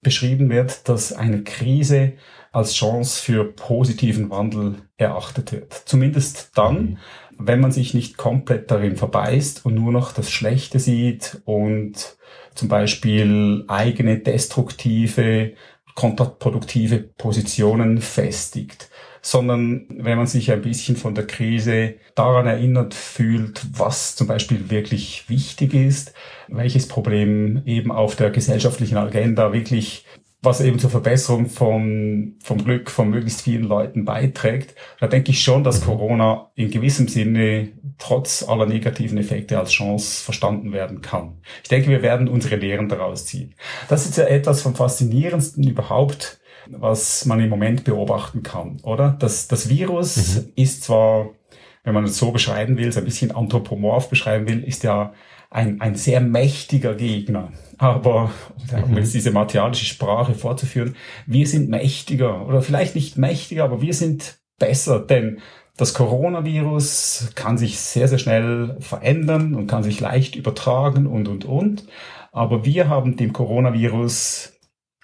beschrieben 0.00 0.48
wird, 0.48 0.88
dass 0.88 1.12
eine 1.12 1.44
Krise 1.44 2.14
als 2.56 2.74
Chance 2.74 3.22
für 3.22 3.44
positiven 3.44 4.30
Wandel 4.30 4.76
erachtet 4.96 5.52
wird. 5.52 5.74
Zumindest 5.84 6.52
dann, 6.54 6.98
wenn 7.38 7.60
man 7.60 7.70
sich 7.70 7.92
nicht 7.92 8.16
komplett 8.16 8.70
darin 8.70 8.96
verbeißt 8.96 9.66
und 9.66 9.74
nur 9.74 9.92
noch 9.92 10.12
das 10.12 10.30
Schlechte 10.30 10.78
sieht 10.78 11.42
und 11.44 12.16
zum 12.54 12.68
Beispiel 12.68 13.64
eigene 13.68 14.18
destruktive, 14.18 15.52
kontraproduktive 15.94 16.98
Positionen 16.98 18.00
festigt 18.00 18.88
sondern 19.22 19.86
wenn 19.88 20.18
man 20.18 20.28
sich 20.28 20.52
ein 20.52 20.62
bisschen 20.62 20.94
von 20.94 21.16
der 21.16 21.26
Krise 21.26 21.94
daran 22.14 22.46
erinnert 22.46 22.94
fühlt, 22.94 23.60
was 23.76 24.14
zum 24.14 24.28
Beispiel 24.28 24.70
wirklich 24.70 25.28
wichtig 25.28 25.74
ist, 25.74 26.14
welches 26.46 26.86
Problem 26.86 27.60
eben 27.66 27.90
auf 27.90 28.14
der 28.14 28.30
gesellschaftlichen 28.30 28.96
Agenda 28.96 29.52
wirklich 29.52 30.04
was 30.46 30.60
eben 30.60 30.78
zur 30.78 30.90
Verbesserung 30.90 31.46
vom, 31.46 32.36
vom 32.42 32.64
Glück 32.64 32.90
von 32.90 33.10
möglichst 33.10 33.42
vielen 33.42 33.64
Leuten 33.64 34.04
beiträgt. 34.04 34.74
Da 35.00 35.08
denke 35.08 35.32
ich 35.32 35.42
schon, 35.42 35.64
dass 35.64 35.84
Corona 35.84 36.50
in 36.54 36.70
gewissem 36.70 37.08
Sinne 37.08 37.72
trotz 37.98 38.42
aller 38.48 38.66
negativen 38.66 39.18
Effekte 39.18 39.58
als 39.58 39.72
Chance 39.72 40.24
verstanden 40.24 40.72
werden 40.72 41.02
kann. 41.02 41.42
Ich 41.62 41.68
denke, 41.68 41.90
wir 41.90 42.00
werden 42.00 42.28
unsere 42.28 42.56
Lehren 42.56 42.88
daraus 42.88 43.26
ziehen. 43.26 43.54
Das 43.88 44.06
ist 44.06 44.16
ja 44.16 44.24
etwas 44.24 44.62
vom 44.62 44.74
Faszinierendsten 44.74 45.66
überhaupt, 45.66 46.38
was 46.68 47.26
man 47.26 47.40
im 47.40 47.50
Moment 47.50 47.84
beobachten 47.84 48.42
kann, 48.42 48.78
oder? 48.82 49.16
Das, 49.18 49.48
das 49.48 49.68
Virus 49.68 50.36
mhm. 50.36 50.52
ist 50.56 50.84
zwar, 50.84 51.30
wenn 51.84 51.94
man 51.94 52.04
es 52.04 52.18
so 52.18 52.30
beschreiben 52.30 52.76
will, 52.78 52.90
so 52.92 53.00
ein 53.00 53.04
bisschen 53.04 53.30
anthropomorph 53.30 54.08
beschreiben 54.08 54.48
will, 54.48 54.64
ist 54.64 54.82
ja 54.84 55.12
ein, 55.56 55.80
ein 55.80 55.94
sehr 55.94 56.20
mächtiger 56.20 56.94
Gegner. 56.94 57.50
Aber, 57.78 58.30
um 58.84 58.96
jetzt 58.96 59.14
diese 59.14 59.30
martialische 59.30 59.86
Sprache 59.86 60.34
vorzuführen, 60.34 60.96
wir 61.26 61.46
sind 61.46 61.70
mächtiger 61.70 62.46
oder 62.46 62.60
vielleicht 62.60 62.94
nicht 62.94 63.16
mächtiger, 63.16 63.64
aber 63.64 63.80
wir 63.80 63.94
sind 63.94 64.38
besser, 64.58 65.00
denn 65.00 65.40
das 65.78 65.94
Coronavirus 65.94 67.32
kann 67.34 67.56
sich 67.56 67.80
sehr, 67.80 68.06
sehr 68.06 68.18
schnell 68.18 68.76
verändern 68.80 69.54
und 69.54 69.66
kann 69.66 69.82
sich 69.82 69.98
leicht 69.98 70.36
übertragen 70.36 71.06
und, 71.06 71.26
und, 71.26 71.46
und. 71.46 71.86
Aber 72.32 72.66
wir 72.66 72.88
haben 72.90 73.16
dem 73.16 73.32
Coronavirus 73.32 74.52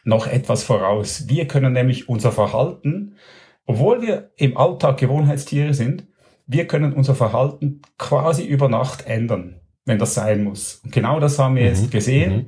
noch 0.05 0.27
etwas 0.27 0.65
voraus. 0.65 1.29
Wir 1.29 1.47
können 1.47 1.73
nämlich 1.73 2.11
unser 2.11 2.31
Verhalten, 2.31 3.17
obwohl 3.65 4.03
wir 4.03 4.33
im 4.37 4.59
Alltag 4.59 4.99
Gewohnheitstiere 4.99 5.73
sind, 5.73 6.09
wir 6.47 6.67
können 6.67 6.93
unser 6.93 7.15
Verhalten 7.15 7.81
quasi 7.97 8.45
über 8.45 8.69
Nacht 8.69 9.07
ändern, 9.07 9.62
wenn 9.85 9.99
das 9.99 10.15
sein 10.15 10.45
muss. 10.45 10.81
Und 10.85 10.93
genau 10.93 11.21
das 11.21 11.39
haben 11.39 11.57
wir 11.57 11.63
mhm. 11.63 11.69
jetzt 11.69 11.91
gesehen. 11.91 12.35
Mhm. 12.35 12.47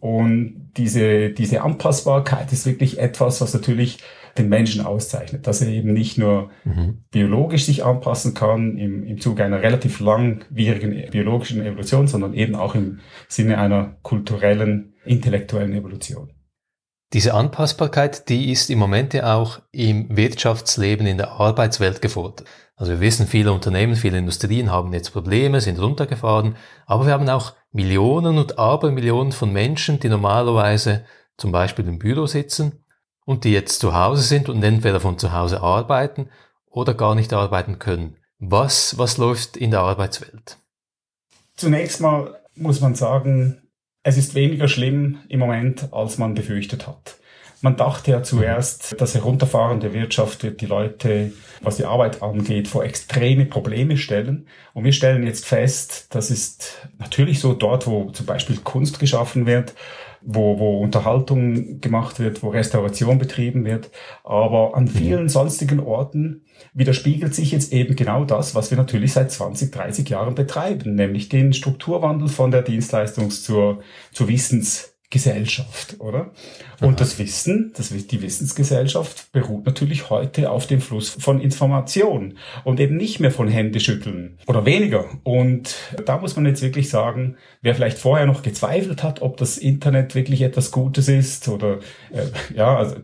Und 0.00 0.72
diese, 0.76 1.30
diese 1.30 1.62
Anpassbarkeit 1.62 2.52
ist 2.52 2.66
wirklich 2.66 2.98
etwas, 2.98 3.40
was 3.40 3.54
natürlich 3.54 3.98
den 4.36 4.48
Menschen 4.48 4.84
auszeichnet, 4.84 5.46
dass 5.46 5.62
er 5.62 5.68
eben 5.68 5.92
nicht 5.92 6.18
nur 6.18 6.50
mhm. 6.64 7.04
biologisch 7.10 7.64
sich 7.64 7.84
anpassen 7.84 8.34
kann 8.34 8.76
im, 8.76 9.04
im 9.04 9.20
Zuge 9.20 9.44
einer 9.44 9.62
relativ 9.62 10.00
langwierigen 10.00 11.10
biologischen 11.10 11.64
Evolution, 11.64 12.08
sondern 12.08 12.34
eben 12.34 12.54
auch 12.54 12.74
im 12.74 12.98
Sinne 13.28 13.58
einer 13.58 13.96
kulturellen, 14.02 14.94
intellektuellen 15.04 15.72
Evolution. 15.72 16.32
Diese 17.12 17.34
Anpassbarkeit, 17.34 18.28
die 18.28 18.50
ist 18.50 18.70
im 18.70 18.78
Moment 18.78 19.14
ja 19.14 19.36
auch 19.36 19.60
im 19.70 20.16
Wirtschaftsleben 20.16 21.06
in 21.06 21.18
der 21.18 21.32
Arbeitswelt 21.32 22.02
gefordert. 22.02 22.44
Also 22.76 22.92
wir 22.92 23.00
wissen, 23.00 23.28
viele 23.28 23.52
Unternehmen, 23.52 23.94
viele 23.94 24.18
Industrien 24.18 24.70
haben 24.70 24.92
jetzt 24.92 25.10
Probleme, 25.10 25.60
sind 25.60 25.78
runtergefahren, 25.78 26.56
aber 26.86 27.06
wir 27.06 27.12
haben 27.12 27.28
auch 27.28 27.52
Millionen 27.70 28.36
und 28.38 28.58
Abermillionen 28.58 29.32
von 29.32 29.52
Menschen, 29.52 30.00
die 30.00 30.08
normalerweise 30.08 31.04
zum 31.36 31.52
Beispiel 31.52 31.86
im 31.86 31.98
Büro 31.98 32.26
sitzen 32.26 32.84
und 33.24 33.44
die 33.44 33.52
jetzt 33.52 33.80
zu 33.80 33.94
Hause 33.94 34.22
sind 34.22 34.48
und 34.48 34.62
entweder 34.62 35.00
von 35.00 35.18
zu 35.18 35.32
Hause 35.32 35.60
arbeiten 35.60 36.30
oder 36.66 36.94
gar 36.94 37.14
nicht 37.14 37.32
arbeiten 37.32 37.78
können. 37.78 38.16
Was, 38.38 38.98
was 38.98 39.18
läuft 39.18 39.56
in 39.56 39.70
der 39.70 39.80
Arbeitswelt? 39.80 40.58
Zunächst 41.56 42.00
mal 42.00 42.40
muss 42.56 42.80
man 42.80 42.94
sagen, 42.94 43.62
es 44.04 44.18
ist 44.18 44.34
weniger 44.34 44.68
schlimm 44.68 45.18
im 45.28 45.40
Moment, 45.40 45.88
als 45.92 46.18
man 46.18 46.34
befürchtet 46.34 46.86
hat. 46.86 47.16
Man 47.64 47.76
dachte 47.76 48.10
ja 48.10 48.22
zuerst, 48.22 48.94
das 49.00 49.14
Herunterfahren 49.14 49.80
der 49.80 49.94
Wirtschaft 49.94 50.42
wird 50.42 50.60
die 50.60 50.66
Leute, 50.66 51.32
was 51.62 51.78
die 51.78 51.86
Arbeit 51.86 52.22
angeht, 52.22 52.68
vor 52.68 52.84
extreme 52.84 53.46
Probleme 53.46 53.96
stellen. 53.96 54.48
Und 54.74 54.84
wir 54.84 54.92
stellen 54.92 55.26
jetzt 55.26 55.46
fest, 55.46 56.08
das 56.10 56.30
ist 56.30 56.86
natürlich 56.98 57.40
so 57.40 57.54
dort, 57.54 57.86
wo 57.86 58.10
zum 58.10 58.26
Beispiel 58.26 58.58
Kunst 58.58 58.98
geschaffen 58.98 59.46
wird, 59.46 59.72
wo, 60.20 60.58
wo 60.58 60.80
Unterhaltung 60.80 61.80
gemacht 61.80 62.20
wird, 62.20 62.42
wo 62.42 62.50
Restauration 62.50 63.16
betrieben 63.16 63.64
wird. 63.64 63.90
Aber 64.24 64.76
an 64.76 64.86
vielen 64.86 65.30
sonstigen 65.30 65.80
Orten 65.80 66.44
widerspiegelt 66.74 67.34
sich 67.34 67.50
jetzt 67.50 67.72
eben 67.72 67.96
genau 67.96 68.26
das, 68.26 68.54
was 68.54 68.70
wir 68.70 68.76
natürlich 68.76 69.14
seit 69.14 69.32
20, 69.32 69.72
30 69.72 70.06
Jahren 70.10 70.34
betreiben, 70.34 70.96
nämlich 70.96 71.30
den 71.30 71.54
Strukturwandel 71.54 72.28
von 72.28 72.50
der 72.50 72.66
Dienstleistungs- 72.66 73.42
zur, 73.42 73.80
zur 74.12 74.28
Wissens- 74.28 74.93
Gesellschaft, 75.14 76.00
oder? 76.00 76.32
Und 76.80 77.00
das 77.00 77.20
Wissen, 77.20 77.72
das, 77.76 77.90
die 77.90 78.20
Wissensgesellschaft 78.20 79.30
beruht 79.30 79.64
natürlich 79.64 80.10
heute 80.10 80.50
auf 80.50 80.66
dem 80.66 80.80
Fluss 80.80 81.10
von 81.20 81.40
Information 81.40 82.36
und 82.64 82.80
eben 82.80 82.96
nicht 82.96 83.20
mehr 83.20 83.30
von 83.30 83.46
Händeschütteln 83.46 84.38
oder 84.48 84.66
weniger. 84.66 85.04
Und 85.22 85.76
da 86.04 86.18
muss 86.18 86.34
man 86.34 86.46
jetzt 86.46 86.62
wirklich 86.62 86.90
sagen, 86.90 87.36
wer 87.62 87.76
vielleicht 87.76 87.98
vorher 87.98 88.26
noch 88.26 88.42
gezweifelt 88.42 89.04
hat, 89.04 89.22
ob 89.22 89.36
das 89.36 89.56
Internet 89.56 90.16
wirklich 90.16 90.42
etwas 90.42 90.72
Gutes 90.72 91.06
ist 91.06 91.46
oder 91.46 91.78
äh, 92.10 92.26
ja, 92.56 92.76
also 92.76 92.96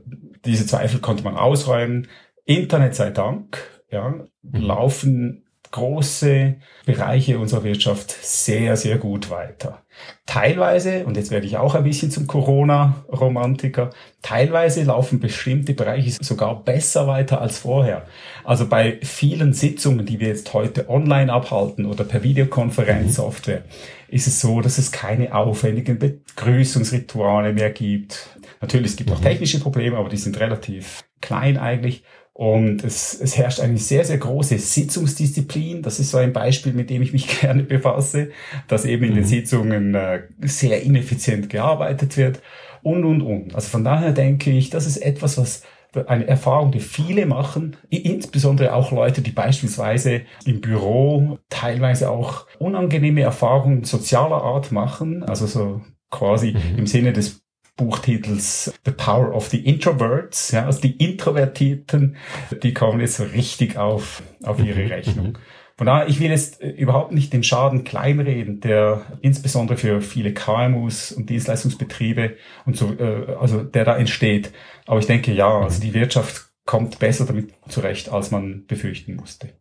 diese 0.45 0.67
Zweifel 0.67 0.99
konnte 0.99 1.23
man 1.23 1.37
ausräumen. 1.37 2.09
Internet 2.45 2.97
sei 2.97 3.11
Dank, 3.11 3.63
ja, 3.93 4.09
mhm. 4.43 4.61
laufen 4.61 5.45
große 5.71 6.57
Bereiche 6.85 7.39
unserer 7.39 7.65
Wirtschaft 7.65 8.17
sehr, 8.23 8.77
sehr 8.77 8.99
gut 8.99 9.31
weiter. 9.31 9.83
Teilweise, 10.27 11.05
und 11.05 11.17
jetzt 11.17 11.31
werde 11.31 11.47
ich 11.47 11.57
auch 11.57 11.75
ein 11.75 11.85
bisschen 11.85 12.11
zum 12.11 12.27
Corona-Romantiker, 12.27 13.91
teilweise 14.23 14.83
laufen 14.85 15.21
bestimmte 15.21 15.75
Bereiche 15.75 16.17
sogar 16.21 16.63
besser 16.65 17.07
weiter 17.07 17.41
als 17.41 17.59
vorher. 17.59 18.07
Also 18.45 18.67
bei 18.69 18.99
vielen 19.03 19.53
Sitzungen, 19.53 20.07
die 20.07 20.21
wir 20.21 20.29
jetzt 20.29 20.53
heute 20.55 20.89
online 20.89 21.33
abhalten 21.33 21.87
oder 21.87 22.05
per 22.05 22.23
Videokonferenzsoftware, 22.23 23.65
ist 24.09 24.27
es 24.27 24.41
so, 24.41 24.61
dass 24.61 24.79
es 24.79 24.91
keine 24.91 25.35
aufwendigen 25.35 25.99
Begrüßungsrituale 25.99 27.53
mehr 27.53 27.71
gibt. 27.71 28.39
Natürlich, 28.61 28.93
es 28.93 28.97
gibt 28.97 29.11
auch 29.11 29.21
mhm. 29.21 29.25
technische 29.25 29.61
Probleme, 29.61 29.97
aber 29.97 30.09
die 30.09 30.17
sind 30.17 30.39
relativ 30.41 31.03
klein 31.21 31.59
eigentlich. 31.59 32.03
Und 32.41 32.85
es, 32.85 33.21
es 33.21 33.37
herrscht 33.37 33.61
eine 33.61 33.77
sehr, 33.77 34.03
sehr 34.03 34.17
große 34.17 34.57
Sitzungsdisziplin. 34.57 35.83
Das 35.83 36.01
ist 36.01 36.11
so 36.11 36.17
ein 36.17 36.33
Beispiel, 36.33 36.73
mit 36.73 36.89
dem 36.89 37.03
ich 37.03 37.13
mich 37.13 37.29
gerne 37.41 37.65
befasse, 37.65 38.31
dass 38.67 38.87
eben 38.87 39.05
in 39.05 39.15
den 39.15 39.25
mhm. 39.25 39.29
Sitzungen 39.29 39.95
äh, 39.95 40.23
sehr 40.41 40.83
ineffizient 40.83 41.51
gearbeitet 41.51 42.17
wird 42.17 42.41
und, 42.83 43.05
und, 43.05 43.21
und. 43.21 43.55
Also 43.55 43.69
von 43.69 43.85
daher 43.85 44.13
denke 44.13 44.53
ich, 44.53 44.71
das 44.71 44.87
ist 44.87 44.97
etwas, 44.97 45.37
was 45.37 45.65
eine 46.07 46.27
Erfahrung, 46.27 46.73
die 46.73 46.81
viele 46.81 47.27
machen, 47.27 47.77
insbesondere 47.91 48.73
auch 48.73 48.91
Leute, 48.91 49.21
die 49.21 49.33
beispielsweise 49.33 50.23
im 50.47 50.63
Büro 50.63 51.37
teilweise 51.51 52.09
auch 52.09 52.47
unangenehme 52.59 53.21
Erfahrungen 53.21 53.85
sozialer 53.85 54.41
Art 54.41 54.73
machen, 54.73 55.25
also 55.25 55.45
so 55.45 55.83
quasi 56.11 56.53
mhm. 56.53 56.79
im 56.79 56.87
Sinne 56.87 57.13
des 57.13 57.43
Buchtitels 57.77 58.73
The 58.85 58.93
Power 58.93 59.35
of 59.35 59.49
the 59.49 59.59
Introverts, 59.59 60.51
ja, 60.53 60.67
also 60.67 60.81
die 60.81 60.97
Introvertierten, 60.97 62.17
die 62.63 62.75
kommen 62.75 63.01
jetzt 63.01 63.17
so 63.17 63.25
richtig 63.25 63.77
auf, 63.77 64.23
auf 64.43 64.63
ihre 64.63 64.83
mhm. 64.83 64.89
Rechnung. 64.89 65.39
Von 65.81 65.87
daher, 65.87 66.09
ich 66.09 66.21
will 66.21 66.31
jetzt 66.31 66.61
äh, 66.61 66.69
überhaupt 66.69 67.13
nicht 67.13 67.33
den 67.33 67.43
Schaden 67.43 67.85
kleinreden, 67.85 68.61
der 68.61 69.01
insbesondere 69.23 69.79
für 69.79 70.03
viele 70.03 70.35
KMUs 70.35 71.11
und 71.11 71.31
Dienstleistungsbetriebe 71.31 72.37
und 72.67 72.77
so, 72.77 72.93
äh, 72.99 73.35
also 73.41 73.63
der 73.63 73.87
da 73.87 73.97
entsteht. 73.97 74.53
Aber 74.87 74.99
ich 74.99 75.07
denke, 75.07 75.33
ja, 75.33 75.49
also 75.49 75.81
die 75.81 75.95
Wirtschaft 75.95 76.51
kommt 76.67 76.99
besser 76.99 77.25
damit 77.25 77.55
zurecht, 77.69 78.11
als 78.11 78.31
man 78.31 78.67
befürchten 78.67 79.17
musste. 79.17 79.55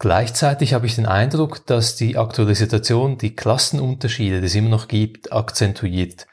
Gleichzeitig 0.00 0.74
habe 0.74 0.86
ich 0.86 0.96
den 0.96 1.06
Eindruck, 1.06 1.64
dass 1.64 1.94
die 1.94 2.16
aktuelle 2.16 2.54
Situation 2.54 3.16
die 3.16 3.36
Klassenunterschiede, 3.36 4.40
die 4.40 4.46
es 4.46 4.54
immer 4.54 4.70
noch 4.70 4.88
gibt, 4.88 5.32
akzentuiert. 5.32 6.26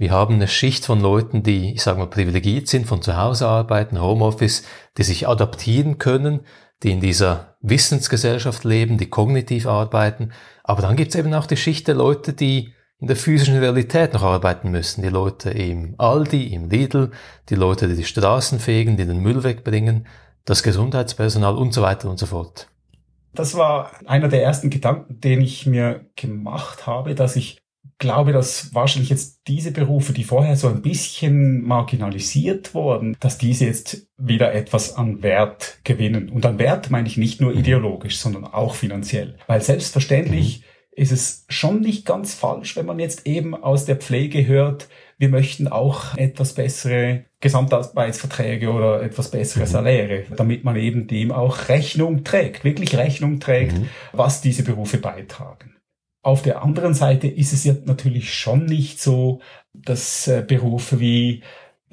Wir 0.00 0.12
haben 0.12 0.36
eine 0.36 0.48
Schicht 0.48 0.86
von 0.86 0.98
Leuten, 0.98 1.42
die, 1.42 1.74
ich 1.74 1.82
sage 1.82 1.98
mal, 1.98 2.06
privilegiert 2.06 2.68
sind, 2.68 2.86
von 2.86 3.02
zu 3.02 3.18
Hause 3.18 3.46
arbeiten, 3.46 4.00
Homeoffice, 4.00 4.62
die 4.96 5.02
sich 5.02 5.28
adaptieren 5.28 5.98
können, 5.98 6.40
die 6.82 6.92
in 6.92 7.02
dieser 7.02 7.58
Wissensgesellschaft 7.60 8.64
leben, 8.64 8.96
die 8.96 9.10
kognitiv 9.10 9.66
arbeiten. 9.66 10.32
Aber 10.64 10.80
dann 10.80 10.96
gibt 10.96 11.10
es 11.10 11.20
eben 11.20 11.34
auch 11.34 11.44
die 11.44 11.58
Schicht 11.58 11.86
der 11.86 11.96
Leute, 11.96 12.32
die 12.32 12.72
in 12.98 13.08
der 13.08 13.16
physischen 13.16 13.58
Realität 13.58 14.14
noch 14.14 14.22
arbeiten 14.22 14.70
müssen. 14.70 15.02
Die 15.02 15.10
Leute 15.10 15.50
im 15.50 15.96
Aldi, 15.98 16.46
im 16.46 16.70
Lidl, 16.70 17.10
die 17.50 17.56
Leute, 17.56 17.86
die 17.86 17.96
die 17.96 18.04
Straßen 18.04 18.58
fegen, 18.58 18.96
die 18.96 19.04
den 19.04 19.20
Müll 19.20 19.44
wegbringen, 19.44 20.06
das 20.46 20.62
Gesundheitspersonal 20.62 21.58
und 21.58 21.74
so 21.74 21.82
weiter 21.82 22.08
und 22.08 22.18
so 22.18 22.24
fort. 22.24 22.68
Das 23.34 23.54
war 23.54 23.90
einer 24.06 24.28
der 24.28 24.42
ersten 24.42 24.70
Gedanken, 24.70 25.20
den 25.20 25.42
ich 25.42 25.66
mir 25.66 26.06
gemacht 26.16 26.86
habe, 26.86 27.14
dass 27.14 27.36
ich 27.36 27.60
glaube, 28.00 28.32
dass 28.32 28.74
wahrscheinlich 28.74 29.10
jetzt 29.10 29.42
diese 29.46 29.70
Berufe, 29.70 30.12
die 30.12 30.24
vorher 30.24 30.56
so 30.56 30.68
ein 30.68 30.82
bisschen 30.82 31.62
marginalisiert 31.62 32.74
wurden, 32.74 33.16
dass 33.20 33.38
diese 33.38 33.66
jetzt 33.66 34.08
wieder 34.16 34.52
etwas 34.52 34.96
an 34.96 35.22
Wert 35.22 35.78
gewinnen. 35.84 36.30
Und 36.30 36.44
an 36.46 36.58
Wert 36.58 36.90
meine 36.90 37.06
ich 37.06 37.18
nicht 37.18 37.40
nur 37.40 37.52
mhm. 37.52 37.58
ideologisch, 37.58 38.18
sondern 38.18 38.44
auch 38.46 38.74
finanziell. 38.74 39.36
Weil 39.46 39.60
selbstverständlich 39.60 40.60
mhm. 40.60 41.02
ist 41.02 41.12
es 41.12 41.44
schon 41.48 41.82
nicht 41.82 42.06
ganz 42.06 42.34
falsch, 42.34 42.74
wenn 42.74 42.86
man 42.86 42.98
jetzt 42.98 43.26
eben 43.26 43.54
aus 43.54 43.84
der 43.84 43.96
Pflege 43.96 44.46
hört, 44.46 44.88
wir 45.18 45.28
möchten 45.28 45.68
auch 45.68 46.16
etwas 46.16 46.54
bessere 46.54 47.26
Gesamtarbeitsverträge 47.40 48.70
oder 48.70 49.02
etwas 49.02 49.30
bessere 49.30 49.64
mhm. 49.64 49.68
Saläre, 49.68 50.22
damit 50.34 50.64
man 50.64 50.76
eben 50.76 51.06
dem 51.06 51.32
auch 51.32 51.68
Rechnung 51.68 52.24
trägt, 52.24 52.64
wirklich 52.64 52.96
Rechnung 52.96 53.40
trägt, 53.40 53.78
mhm. 53.78 53.88
was 54.14 54.40
diese 54.40 54.62
Berufe 54.62 54.96
beitragen. 54.96 55.74
Auf 56.22 56.42
der 56.42 56.62
anderen 56.62 56.94
Seite 56.94 57.28
ist 57.28 57.52
es 57.52 57.64
ja 57.64 57.74
natürlich 57.84 58.34
schon 58.34 58.66
nicht 58.66 59.00
so, 59.00 59.40
dass 59.72 60.28
äh, 60.28 60.44
Berufe 60.46 61.00
wie 61.00 61.42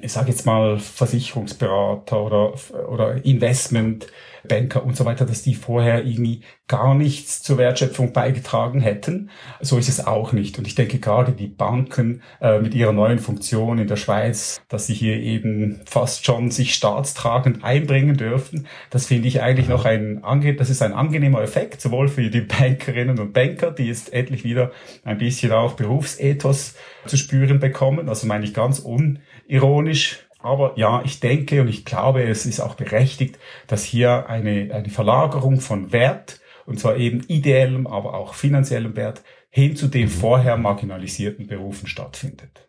ich 0.00 0.12
sage 0.12 0.30
jetzt 0.30 0.46
mal 0.46 0.78
Versicherungsberater 0.78 2.22
oder, 2.22 2.54
oder 2.88 3.24
Investmentbanker 3.24 4.84
und 4.84 4.96
so 4.96 5.04
weiter, 5.04 5.26
dass 5.26 5.42
die 5.42 5.56
vorher 5.56 6.04
irgendwie 6.04 6.42
gar 6.68 6.94
nichts 6.94 7.42
zur 7.42 7.58
Wertschöpfung 7.58 8.12
beigetragen 8.12 8.80
hätten. 8.80 9.30
So 9.60 9.76
ist 9.76 9.88
es 9.88 10.06
auch 10.06 10.32
nicht. 10.32 10.56
Und 10.56 10.68
ich 10.68 10.76
denke 10.76 10.98
gerade 10.98 11.32
die 11.32 11.48
Banken 11.48 12.22
äh, 12.40 12.60
mit 12.60 12.74
ihrer 12.74 12.92
neuen 12.92 13.18
Funktion 13.18 13.78
in 13.78 13.88
der 13.88 13.96
Schweiz, 13.96 14.60
dass 14.68 14.86
sie 14.86 14.94
hier 14.94 15.16
eben 15.16 15.80
fast 15.84 16.24
schon 16.24 16.52
sich 16.52 16.74
staatstragend 16.74 17.64
einbringen 17.64 18.16
dürfen, 18.16 18.68
das 18.90 19.06
finde 19.06 19.26
ich 19.26 19.42
eigentlich 19.42 19.68
noch 19.68 19.84
ein, 19.84 20.22
das 20.58 20.70
ist 20.70 20.82
ein 20.82 20.92
angenehmer 20.92 21.42
Effekt, 21.42 21.80
sowohl 21.80 22.06
für 22.08 22.30
die 22.30 22.42
Bankerinnen 22.42 23.18
und 23.18 23.32
Banker, 23.32 23.72
die 23.72 23.84
jetzt 23.84 24.12
endlich 24.12 24.44
wieder 24.44 24.70
ein 25.04 25.18
bisschen 25.18 25.50
auch 25.50 25.72
Berufsethos 25.72 26.76
zu 27.06 27.16
spüren 27.16 27.58
bekommen. 27.58 28.08
Also 28.08 28.26
meine 28.26 28.44
ich 28.44 28.54
ganz 28.54 28.84
un 28.84 29.18
ironisch. 29.48 30.28
Aber 30.38 30.74
ja, 30.76 31.02
ich 31.04 31.18
denke 31.18 31.60
und 31.60 31.68
ich 31.68 31.84
glaube, 31.84 32.22
es 32.22 32.46
ist 32.46 32.60
auch 32.60 32.74
berechtigt, 32.74 33.38
dass 33.66 33.82
hier 33.82 34.28
eine, 34.28 34.72
eine 34.72 34.88
Verlagerung 34.88 35.60
von 35.60 35.90
Wert, 35.90 36.40
und 36.64 36.78
zwar 36.78 36.96
eben 36.96 37.22
ideellem, 37.26 37.86
aber 37.88 38.14
auch 38.14 38.34
finanziellem 38.34 38.94
Wert, 38.94 39.22
hin 39.50 39.74
zu 39.74 39.88
den 39.88 40.04
mhm. 40.04 40.10
vorher 40.10 40.56
marginalisierten 40.56 41.48
Berufen 41.48 41.88
stattfindet. 41.88 42.68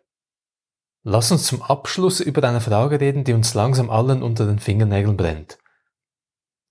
Lass 1.02 1.30
uns 1.30 1.44
zum 1.44 1.62
Abschluss 1.62 2.20
über 2.20 2.46
eine 2.46 2.60
Frage 2.60 3.00
reden, 3.00 3.24
die 3.24 3.32
uns 3.32 3.54
langsam 3.54 3.88
allen 3.88 4.22
unter 4.22 4.46
den 4.46 4.58
Fingernägeln 4.58 5.16
brennt. 5.16 5.58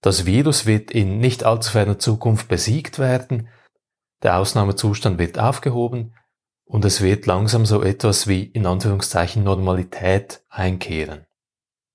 Das 0.01 0.25
Virus 0.25 0.65
wird 0.65 0.91
in 0.91 1.19
nicht 1.19 1.43
allzu 1.43 1.71
ferner 1.71 1.99
Zukunft 1.99 2.47
besiegt 2.47 2.99
werden, 2.99 3.49
der 4.21 4.37
Ausnahmezustand 4.37 5.17
wird 5.17 5.39
aufgehoben, 5.39 6.13
und 6.69 6.85
es 6.85 7.01
wird 7.01 7.25
langsam 7.25 7.65
so 7.65 7.81
etwas 7.81 8.27
wie 8.27 8.43
in 8.43 8.67
Anführungszeichen 8.67 9.43
Normalität 9.43 10.43
einkehren. 10.49 11.25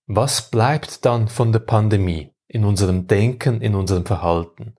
Was 0.06 0.50
bleibt 0.50 1.04
dann 1.04 1.28
von 1.28 1.52
der 1.52 1.60
Pandemie 1.60 2.32
in 2.48 2.64
unserem 2.64 3.06
Denken, 3.06 3.60
in 3.60 3.76
unserem 3.76 4.04
Verhalten? 4.04 4.74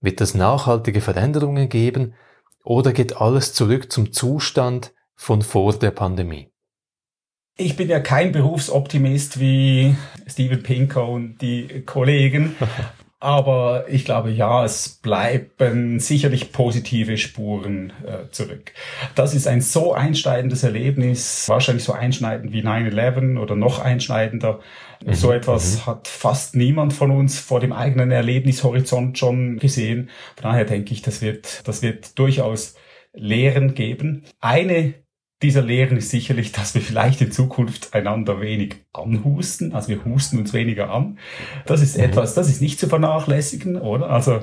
Wird 0.00 0.20
es 0.20 0.34
nachhaltige 0.34 1.00
Veränderungen 1.00 1.70
geben 1.70 2.14
oder 2.62 2.92
geht 2.92 3.16
alles 3.16 3.54
zurück 3.54 3.90
zum 3.90 4.12
Zustand 4.12 4.92
von 5.14 5.40
vor 5.40 5.72
der 5.72 5.92
Pandemie? 5.92 6.52
Ich 7.56 7.74
bin 7.74 7.88
ja 7.88 8.00
kein 8.00 8.32
Berufsoptimist 8.32 9.40
wie 9.40 9.96
Steven 10.26 10.62
Pinker 10.62 11.08
und 11.08 11.38
die 11.40 11.84
Kollegen, 11.86 12.54
Aber 13.20 13.86
ich 13.88 14.04
glaube, 14.04 14.30
ja, 14.30 14.64
es 14.64 14.88
bleiben 14.88 15.98
sicherlich 15.98 16.52
positive 16.52 17.18
Spuren 17.18 17.92
äh, 18.06 18.30
zurück. 18.30 18.72
Das 19.16 19.34
ist 19.34 19.48
ein 19.48 19.60
so 19.60 19.92
einschneidendes 19.92 20.62
Erlebnis, 20.62 21.48
wahrscheinlich 21.48 21.82
so 21.82 21.92
einschneidend 21.92 22.52
wie 22.52 22.62
9-11 22.62 23.40
oder 23.40 23.56
noch 23.56 23.80
einschneidender. 23.80 24.60
Mhm. 25.04 25.14
So 25.14 25.32
etwas 25.32 25.78
mhm. 25.78 25.86
hat 25.86 26.06
fast 26.06 26.54
niemand 26.54 26.92
von 26.92 27.10
uns 27.10 27.40
vor 27.40 27.58
dem 27.58 27.72
eigenen 27.72 28.12
Erlebnishorizont 28.12 29.18
schon 29.18 29.58
gesehen. 29.58 30.10
Von 30.36 30.50
daher 30.50 30.64
denke 30.64 30.92
ich, 30.92 31.02
das 31.02 31.20
wird, 31.20 31.66
das 31.66 31.82
wird 31.82 32.16
durchaus 32.20 32.76
Lehren 33.12 33.74
geben. 33.74 34.26
Eine 34.40 34.94
dieser 35.42 35.62
Lehren 35.62 35.96
ist 35.96 36.10
sicherlich, 36.10 36.52
dass 36.52 36.74
wir 36.74 36.82
vielleicht 36.82 37.20
in 37.20 37.30
Zukunft 37.30 37.94
einander 37.94 38.40
wenig 38.40 38.76
anhusten. 38.92 39.72
Also 39.72 39.88
wir 39.88 40.04
husten 40.04 40.38
uns 40.38 40.52
weniger 40.52 40.90
an. 40.90 41.18
Das 41.66 41.80
ist 41.80 41.96
mhm. 41.96 42.04
etwas, 42.04 42.34
das 42.34 42.48
ist 42.48 42.60
nicht 42.60 42.80
zu 42.80 42.88
vernachlässigen, 42.88 43.76
oder? 43.76 44.10
Also 44.10 44.40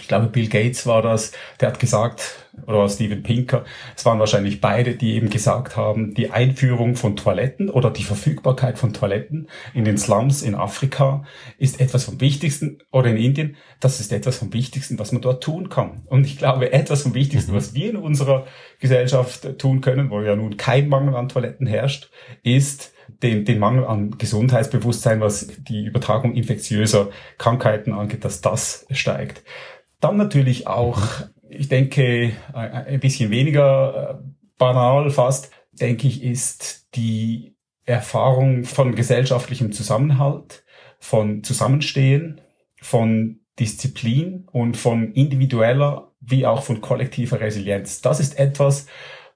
ich 0.00 0.08
glaube, 0.08 0.26
Bill 0.26 0.48
Gates 0.48 0.86
war 0.86 1.02
das, 1.02 1.32
der 1.60 1.68
hat 1.68 1.78
gesagt, 1.78 2.44
oder 2.66 2.88
Steven 2.88 3.22
Pinker, 3.22 3.64
es 3.96 4.04
waren 4.04 4.18
wahrscheinlich 4.18 4.60
beide, 4.60 4.94
die 4.94 5.14
eben 5.14 5.30
gesagt 5.30 5.76
haben, 5.76 6.14
die 6.14 6.30
Einführung 6.30 6.96
von 6.96 7.16
Toiletten 7.16 7.70
oder 7.70 7.90
die 7.90 8.04
Verfügbarkeit 8.04 8.78
von 8.78 8.92
Toiletten 8.92 9.48
in 9.72 9.84
den 9.84 9.98
Slums 9.98 10.42
in 10.42 10.54
Afrika 10.54 11.24
ist 11.58 11.80
etwas 11.80 12.04
vom 12.04 12.20
Wichtigsten, 12.20 12.78
oder 12.90 13.10
in 13.10 13.16
Indien, 13.16 13.56
das 13.80 14.00
ist 14.00 14.12
etwas 14.12 14.38
vom 14.38 14.52
Wichtigsten, 14.52 14.98
was 14.98 15.12
man 15.12 15.22
dort 15.22 15.42
tun 15.42 15.68
kann. 15.68 16.02
Und 16.06 16.26
ich 16.26 16.38
glaube, 16.38 16.72
etwas 16.72 17.02
vom 17.02 17.14
Wichtigsten, 17.14 17.52
mhm. 17.52 17.56
was 17.56 17.74
wir 17.74 17.90
in 17.90 17.96
unserer 17.96 18.46
Gesellschaft 18.80 19.58
tun 19.58 19.80
können, 19.80 20.10
wo 20.10 20.20
ja 20.20 20.36
nun 20.36 20.56
kein 20.56 20.88
Mangel 20.88 21.16
an 21.16 21.28
Toiletten 21.28 21.66
herrscht, 21.66 22.10
ist, 22.42 22.94
den, 23.22 23.44
den 23.44 23.58
Mangel 23.58 23.84
an 23.84 24.16
Gesundheitsbewusstsein, 24.18 25.20
was 25.20 25.48
die 25.58 25.84
Übertragung 25.84 26.34
infektiöser 26.34 27.10
Krankheiten 27.38 27.92
angeht, 27.92 28.24
dass 28.24 28.40
das 28.40 28.86
steigt. 28.90 29.42
Dann 30.04 30.18
natürlich 30.18 30.66
auch, 30.66 31.00
ich 31.48 31.70
denke, 31.70 32.32
ein 32.52 33.00
bisschen 33.00 33.30
weniger 33.30 34.20
äh, 34.20 34.28
banal 34.58 35.08
fast, 35.08 35.50
denke 35.72 36.06
ich, 36.08 36.22
ist 36.22 36.94
die 36.94 37.56
Erfahrung 37.86 38.64
von 38.64 38.94
gesellschaftlichem 38.94 39.72
Zusammenhalt, 39.72 40.62
von 40.98 41.42
Zusammenstehen, 41.42 42.42
von 42.82 43.40
Disziplin 43.58 44.46
und 44.52 44.76
von 44.76 45.12
individueller 45.12 46.12
wie 46.20 46.44
auch 46.44 46.62
von 46.64 46.82
kollektiver 46.82 47.40
Resilienz. 47.40 48.02
Das 48.02 48.20
ist 48.20 48.38
etwas, 48.38 48.86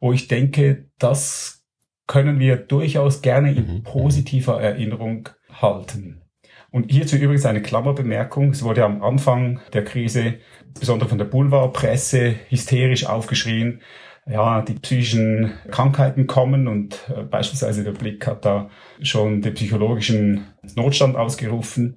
wo 0.01 0.13
ich 0.13 0.29
denke, 0.29 0.91
das 0.99 1.65
können 2.07 2.41
wir 2.41 2.57
durchaus 2.57 3.23
gerne 3.23 3.55
in 3.55 3.77
mhm. 3.77 3.83
positiver 3.85 4.61
Erinnerung 4.61 5.31
halten. 5.51 6.28
Und 6.71 6.91
hierzu 6.91 7.17
übrigens 7.17 7.47
eine 7.47 7.63
Klammerbemerkung. 7.63 8.51
Es 8.51 8.63
wurde 8.63 8.85
am 8.85 9.03
Anfang 9.03 9.61
der 9.73 9.85
Krise, 9.85 10.35
besonders 10.79 11.09
von 11.09 11.19
der 11.19 11.25
Boulevardpresse, 11.25 12.35
hysterisch 12.49 13.07
aufgeschrien, 13.07 13.81
ja, 14.31 14.61
die 14.61 14.75
psychischen 14.75 15.53
Krankheiten 15.71 16.27
kommen 16.27 16.69
und 16.69 16.99
äh, 17.09 17.23
beispielsweise 17.23 17.83
der 17.83 17.93
Blick 17.93 18.27
hat 18.27 18.45
da 18.45 18.69
schon 19.01 19.41
den 19.41 19.55
psychologischen 19.55 20.49
Notstand 20.77 21.17
ausgerufen. 21.17 21.97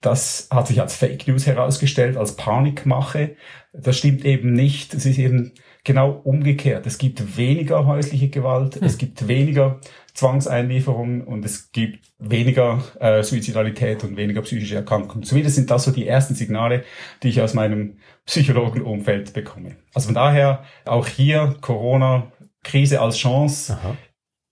Das 0.00 0.48
hat 0.52 0.68
sich 0.68 0.80
als 0.80 0.94
Fake 0.94 1.26
News 1.26 1.46
herausgestellt, 1.46 2.16
als 2.16 2.36
Panikmache. 2.36 3.36
Das 3.72 3.98
stimmt 3.98 4.24
eben 4.24 4.52
nicht. 4.52 4.94
Es 4.94 5.06
ist 5.06 5.18
eben 5.18 5.52
genau 5.82 6.10
umgekehrt. 6.10 6.86
Es 6.86 6.98
gibt 6.98 7.36
weniger 7.36 7.86
häusliche 7.86 8.28
Gewalt, 8.28 8.76
hm. 8.76 8.84
es 8.84 8.98
gibt 8.98 9.26
weniger 9.26 9.80
Zwangseinlieferungen 10.14 11.22
und 11.22 11.44
es 11.44 11.72
gibt 11.72 12.06
weniger 12.18 12.82
äh, 13.00 13.22
Suizidalität 13.22 14.04
und 14.04 14.16
weniger 14.16 14.42
psychische 14.42 14.76
Erkrankungen. 14.76 15.24
Zumindest 15.24 15.56
sind 15.56 15.70
das 15.70 15.84
so 15.84 15.90
die 15.90 16.06
ersten 16.06 16.36
Signale, 16.36 16.84
die 17.22 17.28
ich 17.28 17.40
aus 17.40 17.52
meinem 17.52 17.98
Psychologenumfeld 18.24 19.32
bekomme. 19.32 19.76
Also 19.92 20.06
von 20.06 20.14
daher 20.14 20.64
auch 20.84 21.08
hier 21.08 21.56
Corona, 21.60 22.32
Krise 22.62 23.00
als 23.00 23.16
Chance. 23.16 23.74
Aha. 23.74 23.96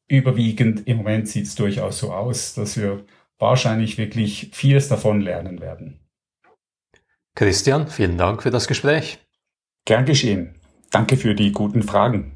Überwiegend 0.08 0.86
im 0.86 0.98
Moment 0.98 1.28
sieht 1.28 1.46
es 1.46 1.54
durchaus 1.54 1.98
so 1.98 2.12
aus, 2.12 2.54
dass 2.54 2.76
wir 2.76 3.04
wahrscheinlich 3.38 3.98
wirklich 3.98 4.50
vieles 4.52 4.88
davon 4.88 5.20
lernen 5.20 5.60
werden. 5.60 6.00
Christian, 7.34 7.88
vielen 7.88 8.18
Dank 8.18 8.42
für 8.42 8.50
das 8.50 8.66
Gespräch. 8.66 9.18
Gern 9.84 10.04
geschehen. 10.04 10.54
Danke 10.90 11.16
für 11.16 11.34
die 11.34 11.52
guten 11.52 11.82
Fragen. 11.82 12.31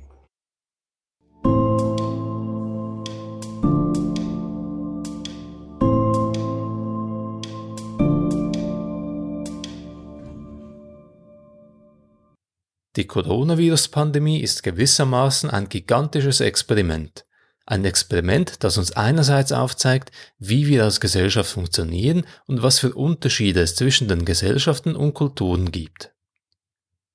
Die 12.96 13.06
Coronavirus-Pandemie 13.06 14.40
ist 14.40 14.62
gewissermaßen 14.62 15.50
ein 15.50 15.68
gigantisches 15.68 16.40
Experiment. 16.40 17.26
Ein 17.66 17.84
Experiment, 17.84 18.64
das 18.64 18.78
uns 18.78 18.92
einerseits 18.92 19.52
aufzeigt, 19.52 20.12
wie 20.38 20.66
wir 20.66 20.84
als 20.84 21.00
Gesellschaft 21.00 21.50
funktionieren 21.50 22.24
und 22.46 22.62
was 22.62 22.78
für 22.78 22.94
Unterschiede 22.94 23.60
es 23.60 23.74
zwischen 23.74 24.08
den 24.08 24.24
Gesellschaften 24.24 24.96
und 24.96 25.12
Kulturen 25.12 25.72
gibt. 25.72 26.14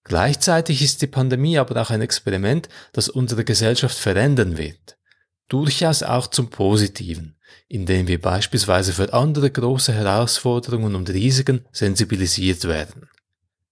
Gleichzeitig 0.03 0.83
ist 0.83 1.01
die 1.01 1.07
Pandemie 1.07 1.57
aber 1.57 1.81
auch 1.81 1.89
ein 1.89 2.01
Experiment, 2.01 2.69
das 2.93 3.09
unsere 3.09 3.43
Gesellschaft 3.43 3.97
verändern 3.97 4.57
wird. 4.57 4.97
Durchaus 5.47 6.03
auch 6.03 6.27
zum 6.27 6.49
Positiven, 6.49 7.37
indem 7.67 8.07
wir 8.07 8.21
beispielsweise 8.21 8.93
für 8.93 9.13
andere 9.13 9.49
große 9.49 9.93
Herausforderungen 9.93 10.95
und 10.95 11.09
Risiken 11.09 11.65
sensibilisiert 11.71 12.65
werden. 12.65 13.09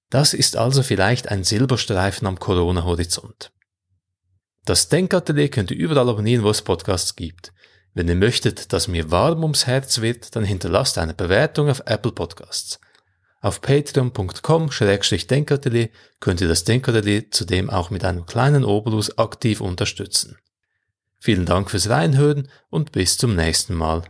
Das 0.10 0.34
ist 0.34 0.58
also 0.58 0.84
vielleicht 0.84 1.30
ein 1.30 1.43
Silberstreifen 1.43 2.28
am 2.28 2.39
Corona-Horizont. 2.39 3.52
Das 4.65 4.89
Denkatelier 4.89 5.50
könnt 5.50 5.72
ihr 5.72 5.78
überall 5.78 6.10
abonnieren, 6.10 6.43
wo 6.43 6.50
es 6.50 6.62
Podcasts 6.62 7.15
gibt. 7.15 7.54
Wenn 7.93 8.08
ihr 8.08 8.15
möchtet, 8.15 8.74
dass 8.74 8.88
mir 8.88 9.12
warm 9.12 9.43
ums 9.43 9.67
Herz 9.67 10.02
wird, 10.02 10.36
dann 10.36 10.43
hinterlasst 10.43 10.98
eine 10.98 11.13
Bewertung 11.13 11.69
auf 11.69 11.84
Apple 11.86 12.12
Podcasts. 12.12 12.80
Auf 13.41 13.62
patreon.com-denkatelier 13.62 15.89
könnt 16.19 16.41
ihr 16.41 16.48
das 16.48 16.63
Denkatelier 16.65 17.32
zudem 17.32 17.69
auch 17.69 17.89
mit 17.89 18.04
einem 18.04 18.26
kleinen 18.26 18.65
Obolus 18.65 19.17
aktiv 19.17 19.62
unterstützen. 19.62 20.38
Vielen 21.19 21.45
Dank 21.45 21.72
fürs 21.72 21.89
Reinhören 21.89 22.50
und 22.69 22.91
bis 22.91 23.17
zum 23.17 23.36
nächsten 23.36 23.76
Mal. 23.76 24.04